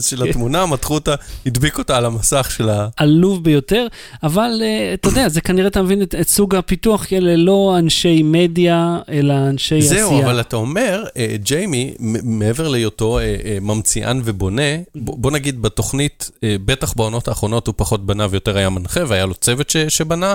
[0.01, 0.29] של.
[0.29, 1.15] התמונה, מתחו אותה,
[1.47, 2.89] הדביקו אותה על המסך של ה...
[2.97, 3.87] עלוב ביותר,
[4.23, 8.23] אבל אה, אתה יודע, זה כנראה, אתה מבין את, סוג הפיתוח, כי אלה לא אנשי
[8.25, 10.07] מדיה, אלא אנשי עשייה.
[10.07, 14.63] זהו, אבל אתה אומר, אה, ג'יימי, מעבר להיותו אה, ממציאן ובונה,
[14.95, 16.31] בוא נגיד בתוכנית,
[16.65, 20.35] בטח בעונות האחרונות הוא פחות בנה ויותר היה מנחה, והיה לו צוות שבנה,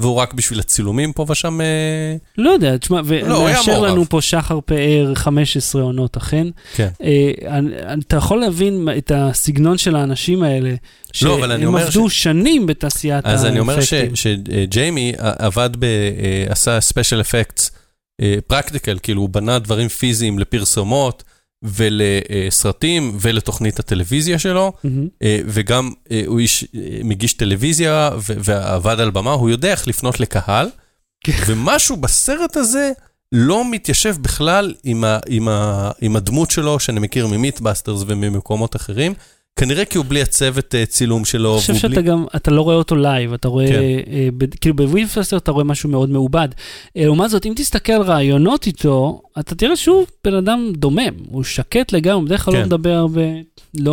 [0.00, 1.60] והוא רק בשביל הצילומים פה ושם...
[1.60, 1.66] אה,
[2.38, 3.90] לא יודע, תשמע, לא, ומאשר מעורב.
[3.90, 6.46] לנו פה שחר פאר 15 עונות, אכן.
[6.74, 6.88] כן.
[7.02, 7.58] אה,
[8.08, 10.76] אתה יכול להבין את הסגנון של האנשים האלה, לא,
[11.12, 14.16] שהם אומר עבדו שנים בתעשיית אז אני אומר ש- האפקטים.
[14.16, 15.84] שג'יימי עבד ב...
[15.84, 15.98] אה,
[16.48, 17.70] עשה special effects
[18.46, 21.22] practical, כאילו הוא בנה דברים פיזיים לפרסומות
[21.62, 24.72] ולסרטים ולתוכנית הטלוויזיה שלו.
[25.22, 30.20] אה, וגם אה, הוא איש אה, מגיש טלוויזיה ועבד על במה, הוא יודע איך לפנות
[30.20, 30.68] לקהל,
[31.24, 31.32] כן.
[31.46, 32.92] ומשהו בסרט הזה
[33.32, 34.74] לא מתיישב בכלל
[36.00, 39.14] עם הדמות שלו, שאני מכיר מ MythBusters וממקומות אחרים.
[39.58, 41.52] כנראה כי הוא בלי הצוות אה, צילום שלו.
[41.52, 43.80] אני חושב והוא בלי- שאתה גם, אתה לא רואה אותו live, אתה רואה, כן.
[44.12, 46.48] אה, ב, כאילו ב MythBusters אתה רואה משהו מאוד מעובד.
[46.96, 50.98] אה, לעומת זאת, אם תסתכל על ראיונות איתו, אתה תראה שהוא בן אדם דומם,
[51.30, 52.64] הוא שקט לגמרי, בדרך כלל לא כן.
[52.66, 53.20] מדבר הרבה,
[53.78, 53.90] לא,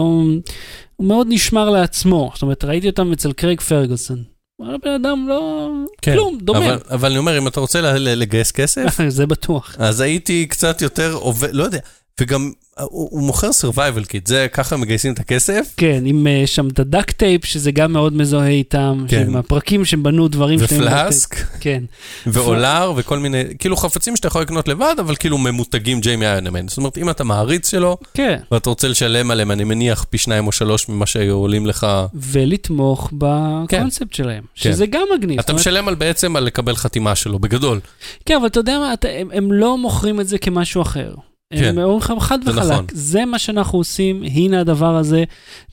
[0.96, 2.32] הוא מאוד נשמר לעצמו.
[2.34, 4.24] זאת אומרת, ראיתי אותם אצל קרייג פרגוסון.
[4.58, 5.70] הוא היה בן אדם לא,
[6.02, 6.14] כן.
[6.14, 6.62] כלום, דומם.
[6.62, 9.76] אבל, אבל אני אומר, אם אתה רוצה לגייס כסף, זה בטוח.
[9.80, 11.80] אז הייתי קצת יותר עובד, לא יודע,
[12.22, 16.44] וגם אה, הוא, הוא מוכר survival kit, זה ככה מגייסים את הכסף, כן, עם אה,
[16.46, 19.26] שם את ה duct tape, שזה גם מאוד מזוהה איתם, כן.
[19.28, 20.82] עם הפרקים שהם בנו דברים שלהם.
[20.82, 21.84] ו flask, כן.
[22.28, 26.68] ואולר, וכל מיני, כאילו חפצים שאתה יכול לקנות לבד, אבל כאילו ממותגים ג'יימי איינמן.
[26.68, 28.40] זאת אומרת, אם אתה מעריץ שלו, כן.
[28.52, 33.12] ואתה רוצה לשלם עליהם, אני מניח פי שניים או שלוש ממה שהיו עולים לך, ולתמוך
[33.18, 34.72] בקונספט שלהם, כן.
[34.72, 35.40] שזה גם מגניב.
[35.40, 37.80] אתה אומרת, משלם על בעצם על לקבל חתימה שלו, בגדול.
[38.26, 41.14] כן, אבל אתה יודע מה, אתה, הם, הם לא מוכרים את זה כמשהו אחר.
[41.54, 41.64] כן.
[41.64, 42.86] הם אומרים לך חד וחלק, נכון.
[42.92, 45.24] זה מה שאנחנו עושים, הנה הדבר הזה.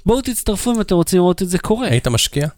[0.07, 1.89] בואו תצטרפו אם אתם רוצים לראות את זה קורה.
[1.89, 2.49] היית משקיע?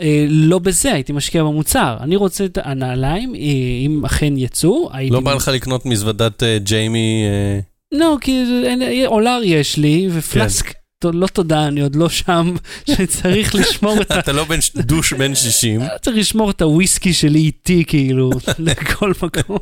[0.00, 1.96] אה, לא בזה, הייתי משקיע במוצר.
[2.00, 3.40] אני רוצה את הנעליים, אה,
[3.86, 5.14] אם אכן יצאו, הייתי...
[5.14, 7.60] לא בא לך לקנות מזוודת אה, ג'יימי, אה,
[7.98, 10.77] לא, כי אין- אולר יש לי, ופלסק, כן.
[11.04, 12.54] לא תודה, אני עוד לא שם,
[12.90, 14.18] שצריך לשמור את ה...
[14.18, 15.80] אתה לא בן דוש בן 60.
[16.02, 19.58] צריך לשמור את הוויסקי שלי איתי, כאילו, לכל מקום.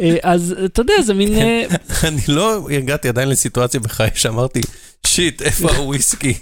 [0.00, 1.34] אה, אז אתה יודע, זה מין...
[1.34, 1.62] אה,
[2.04, 4.60] אני לא הגעתי עדיין לסיטואציה בחיי שאמרתי,
[5.06, 6.34] שיט, איפה הוויסקי?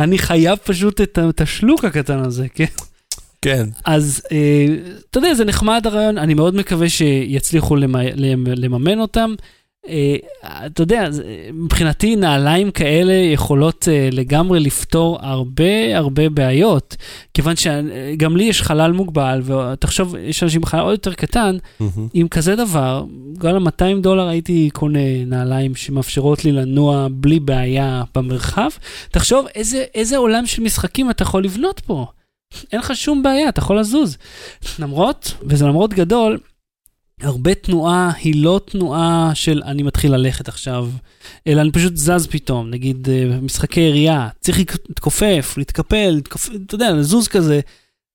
[0.00, 2.64] אני חייב פשוט את השלוק הקטן הזה, כן?
[3.42, 3.66] כן.
[3.84, 4.66] אז אה,
[5.10, 9.34] אתה יודע, זה נחמד הרעיון, אני מאוד מקווה שיצליחו למ- למ- לממן אותם.
[9.88, 10.16] אה,
[10.66, 11.22] אתה יודע, זה-
[11.52, 15.64] מבחינתי נעליים כאלה יכולות אה, לגמרי לפתור הרבה
[15.98, 16.96] הרבה בעיות,
[17.34, 21.56] כיוון שגם לי יש חלל מוגבל, ותחשוב, יש אנשים בחלל עוד יותר קטן.
[22.14, 23.04] עם כזה דבר,
[23.38, 28.68] גם ל-200 דולר הייתי קונה נעליים שמאפשרות לי לנוע בלי בעיה במרחב.
[29.10, 32.06] תחשוב איזה, איזה עולם של משחקים אתה יכול לבנות פה.
[32.72, 34.16] אין לך שום בעיה, אתה יכול לזוז.
[34.78, 36.38] למרות, וזה למרות גדול,
[37.22, 40.88] הרבה תנועה היא לא תנועה של אני מתחיל ללכת עכשיו,
[41.46, 46.90] אלא אני פשוט זז פתאום, נגיד אה, משחקי ירייה, צריך להתכופף, להתקפל, להתכופף, אתה יודע,
[46.92, 47.60] לזוז כזה,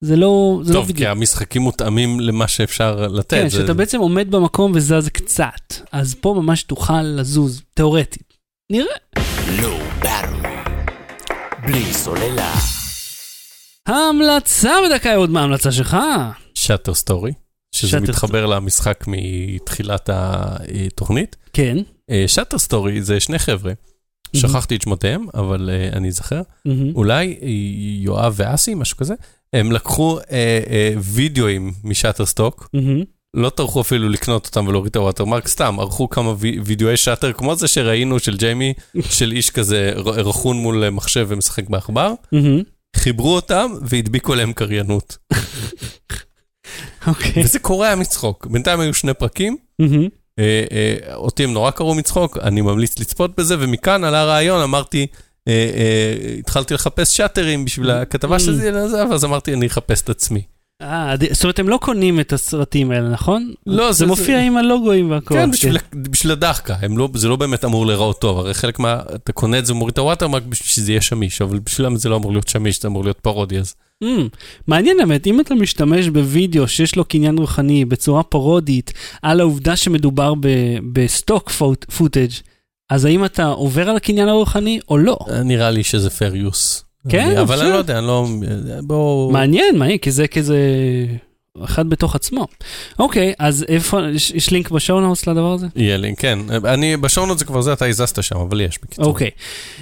[0.01, 0.97] זה לא, זה לא טוב, בדיוק.
[0.97, 3.33] כי המשחקים מותאמים למה שאפשר לתת.
[3.33, 8.33] כן, זה- שאתה בעצם עומד במקום וזז קצת, אז פה ממש תוכל לזוז, תאורטית.
[8.71, 8.95] נראה.
[9.61, 9.77] לא.
[11.65, 12.53] בלי סוללה.
[13.87, 15.97] ההמלצה בדקה עוד מה ההמלצה שלך?
[16.53, 17.31] Shutter Story,
[17.78, 21.36] שזה Shutter מתחבר למשחק מתחילת התוכנית.
[21.53, 21.78] כן.
[22.27, 23.73] Shutter Story זה שני חבר'ה,
[24.36, 26.41] שכחתי את שמותיהם, אבל אה, אני אזכר.
[26.65, 26.95] מהמם.
[26.95, 27.47] אולי אה,
[28.01, 29.13] יואב ואסי, משהו כזה.
[29.53, 30.23] הם לקחו אה,
[30.69, 33.03] אה, וידאוים משאטר סטוק, מהמם.
[33.34, 37.55] לא טרחו אפילו לקנות אותם ולהוריד את הווטרמרק, סתם ערכו כמה וי- וידאוי שאטר, כמו
[37.55, 38.73] זה שראינו של ג'יימי,
[39.17, 42.61] של איש כזה רכון מול מחשב ומשחק בעכבר, מהמם.
[42.95, 45.17] חיברו אותם והדביקו עליהם קריינות.
[47.07, 47.43] אוקיי.
[47.43, 48.47] וזה קורע מצחוק.
[48.51, 49.57] בינתיים היו שני פרקים.
[49.82, 49.86] אה,
[50.39, 55.07] אה, אותי הם נורא קראו מצחוק, אני ממליץ לצפות בזה, ומכאן עלה הרעיון, אמרתי,
[55.47, 55.53] אה,
[56.39, 58.39] התחלתי לחפש שאטרים בשביל הכתבה.
[58.39, 60.41] שלי על זה, ואז אמרתי, אני אחפש את עצמי.
[60.82, 63.53] אה, זאת אומרת, הם לא קונים את הסרטים האלה, נכון?
[63.67, 65.34] לא, זה זה- מופיע עם הלוגוים והכל.
[65.36, 69.32] כן, בשביל, בשביל הדאחקה, לא, זה לא באמת אמור להיראות טוב, הרי חלק מה, אתה
[69.32, 72.15] קונה את זה ומוריד את ה watermark בשביל שזה יהיה שמיש, אבל בשבילם זה לא
[72.15, 74.07] אמור להיות שמיש, זה אמור להיות פרודי, אז Mm,
[74.67, 80.33] מעניין באמת, אם אתה משתמש בווידאו שיש לו קניין רוחני בצורה פרודית על העובדה שמדובר
[80.39, 81.51] ב- ב stock
[81.97, 82.31] footage,
[82.89, 85.17] אז האם אתה עובר על הקניין הרוחני או לא?
[85.45, 86.83] נראה לי שזה fair use.
[87.09, 87.61] כן, אני, אבל.
[87.61, 88.27] אני לא יודע, אני לא,
[88.81, 89.29] בואו...
[89.31, 90.57] מעניין, מעניין, כי זה כזה
[91.63, 92.47] אחד בתוך עצמו.
[92.99, 95.67] אוקיי, אז איפה, יש, יש לינק ב show notes לדבר הזה?
[95.75, 99.05] יהיה לי, כן, אני, בשעונות זה כבר זה, אתה הזזת שם, אבל יש, בקיצור.
[99.05, 99.29] אוקיי.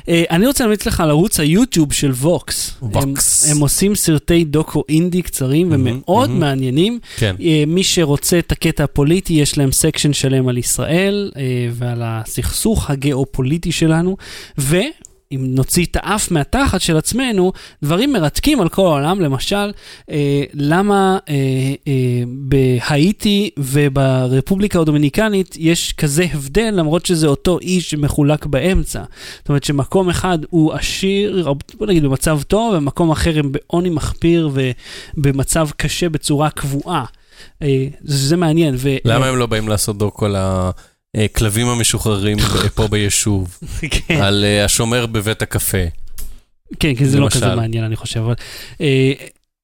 [0.09, 2.78] אה, אני רוצה להמליץ לך על ערוץ היוטיוב של Vox.
[2.82, 3.45] Vox.
[3.45, 6.30] הם, הם עושים סרטי דוקו אינדי קצרים ומאוד.
[6.30, 6.99] מעניינים.
[7.17, 7.36] כן.
[7.41, 12.89] אה, מי שרוצה את הקטע הפוליטי, יש להם section שלם על ישראל אה, ועל הסכסוך
[12.89, 14.17] הגיאופוליטי שלנו,
[15.32, 17.51] ואם נוציא את האף מהתחת של עצמנו,
[17.84, 19.71] דברים מרתקים על כל העולם, למשל,
[20.11, 21.34] אה, למה אה,
[21.88, 29.03] אה, בהאיטי וברפובליקה הדומיניקנית יש כזה הבדל, למרות שזה אותו איש שמחולק באמצע.
[29.38, 34.49] זאת אומרת שמקום אחד הוא עשיר, בוא נגיד במצב טוב, ומקום אחר הם בעוני מחפיר
[35.17, 37.05] ובמצב קשה בצורה קבועה.
[37.61, 38.76] אה, זה, זה מעניין.
[38.78, 38.89] ו...
[39.05, 40.36] למה הם לא באים לעשות דוקו על
[41.16, 43.59] הכלבים המשוחררים ב- פה ביישוב,
[44.07, 45.78] כן, על אה, השומר בבית הקפה?
[46.80, 47.30] כן, כי זה לא.
[47.30, 48.20] כזה מעניין, אני חושב.
[48.20, 48.34] אבל,
[48.82, 49.13] אה,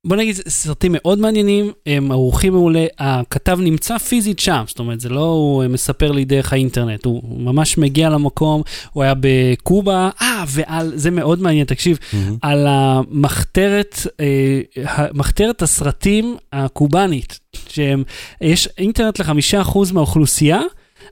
[0.08, 5.10] בוא נגיד, סרטים מאוד מעניינים, הם ערוכים מעולה, הכתב נמצא פיזית שם, זאת אומרת, זה
[5.10, 10.92] לא הוא מספר לי דרך האינטרנט, הוא ממש מגיע למקום, הוא היה בקובה, אה, ועל,
[10.96, 11.98] זה מאוד מעניין, תקשיב,
[12.42, 17.40] על המחתרת, אה, מחתרת הסרטים הקובאנית,
[17.70, 20.62] שיש אינטרנט לחמישה אחוז מהאוכלוסייה,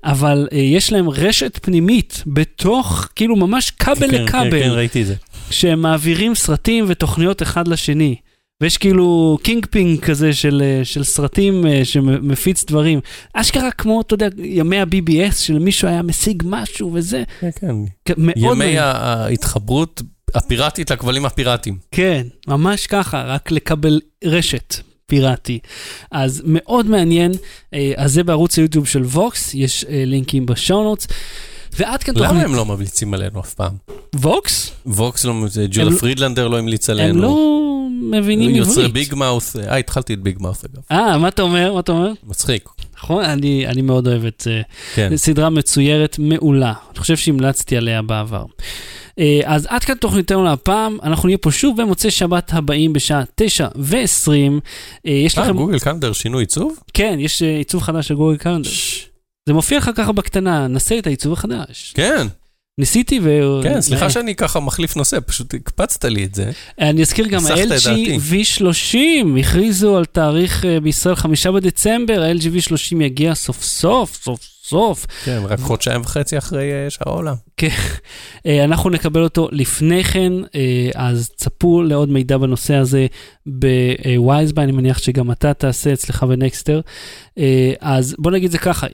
[0.03, 5.01] אבל אה, יש להם רשת פנימית בתוך, כאילו ממש כבל כן, כן, לכבל, כן, ראיתי
[5.01, 5.15] את זה.
[5.51, 8.15] שהם מעבירים סרטים ותוכניות אחד לשני.
[8.61, 12.99] ויש כאילו kingpin כזה של, אה, של סרטים אה, שמפיץ דברים.
[13.33, 17.23] אשכרה כמו, אתה יודע, ימי ה-BBS, שלמישהו היה משיג משהו וזה.
[17.39, 17.49] כן,
[18.05, 18.13] כן.
[18.35, 20.01] ימי ההתחברות
[20.35, 21.77] הפיראטית לכבלים הפיראטיים.
[21.91, 24.75] כן, ממש ככה, רק לקבל רשת
[25.09, 25.59] פיראטי.
[26.11, 27.31] אז מאוד מעניין,
[27.73, 31.07] אה, אז זה בערוץ היוטיוב של ווקס, יש אה, לינקים ב show notes.
[31.79, 33.71] ועד כאן למה תוכנית הם לא ממליצים עלינו אף פעם?
[34.15, 35.33] Vox, ווקס לא,
[35.71, 37.21] ג'ולה הם- פרידלנדר לא המליץ הם עלינו.
[37.21, 37.87] לא
[38.17, 38.93] מבינים יוצרי עברית.
[38.93, 41.73] Big Mouth, אה, התחלתי את Big Mouth אגב, אה, מה אתה אומר?
[41.73, 42.11] מה אתה אומר?
[42.27, 42.69] מצחיק.
[42.97, 44.61] נכון, אני, אני מאוד אוהב את זה.
[44.95, 45.09] כן.
[45.11, 46.73] זו סדרה מצוירת, מעולה.
[46.91, 48.45] אני חושב שהמלצתי עליה בעבר.
[49.19, 53.67] אה, אז עד כאן תוכניתנו להפעם, אנחנו נהיה פה שוב במוצאי שבת הבאים בשעה 9
[53.75, 54.31] ו-20.
[55.05, 56.79] יש אה, לכם, גוגל קלנדר שינו עיצוב?
[56.93, 58.69] כן, יש אה, עיצוב חדש של גוגל קלנדר.
[59.45, 61.93] זה מופיע לך ככה בקטנה, נסה את העיצוב החדש.
[61.95, 62.27] כן,
[62.77, 63.59] ניסיתי ו...
[63.63, 66.51] כן, סליחה שאני ככה מחליף נושא, פשוט הקפצת לי את זה.
[66.79, 68.17] אני אזכיר גם, דעתי.
[68.31, 75.05] V30 הכריזו על תאריך אה, בישראל חמישה בדצמבר, ה-LG V30 יגיע סוף סוף, סוף סוף.
[75.25, 77.35] כן, רק חודשיים וחצי אחרי אה, שאר העולם.
[78.45, 83.07] אה, אנחנו נקבל אותו לפני כן, אה, אז צפו לעוד מידע בנושא הזה
[83.45, 86.81] בווייזבה, אני מניח שגם אתה תעשה אצלך בנקסטר.
[87.79, 88.87] אז בוא נגיד זה ככה,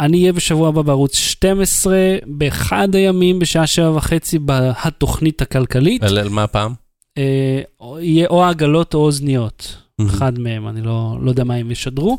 [0.00, 1.96] אני אהיה בשבוע הבא בערוץ 12,
[2.26, 6.02] באחד הימים בשעה שבע וחצי בתוכנית הכלכלית.
[6.02, 6.72] על מה הפעם?
[8.00, 9.81] יהיה או עגלות או אוזניות.
[10.06, 10.14] Mhm.
[10.14, 12.18] אחד מהם, אני לא, לא יודע מה הם ישדרו,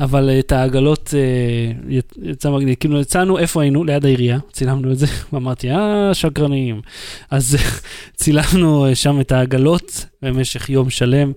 [0.00, 3.84] אבל אה, את העגלות אה, יצא מגניב, כאילו יצאנו, איפה היינו?
[3.84, 6.80] ליד העירייה, צילמנו את זה, ואמרתי, אה, שקרנים.
[7.30, 7.56] אז
[8.16, 11.32] צילמנו אה, שם את העגלות במשך יום שלם,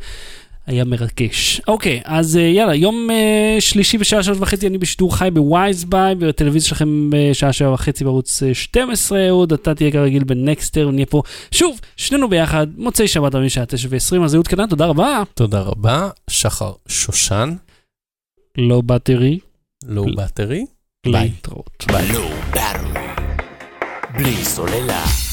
[0.67, 1.61] היה מרגש.
[1.67, 6.15] אוקיי, אז אה, יאללה, יום אה, שלישי בשעה שלוש וחצי אני בשידור חי ב Wisebuy,
[6.15, 11.05] בטלוויזיה שלכם בשעה שבע וחצי בערוץ אה, 12, אהוד, אתה תהיה כרגיל ב Nexter, ונהיה
[11.05, 15.23] פה שוב, שנינו ביחד, מוצאי שבת אביב שעה תשע ועשרים, אז אהוד קטן, תודה רבה.
[15.33, 17.55] תודה רבה, שחר שושן,
[18.57, 19.39] לא בטרי,
[19.85, 20.65] לואו בטרי.
[21.05, 21.85] להתראות.
[21.89, 22.97] Low Battery.
[24.17, 25.26] בלי סוללה.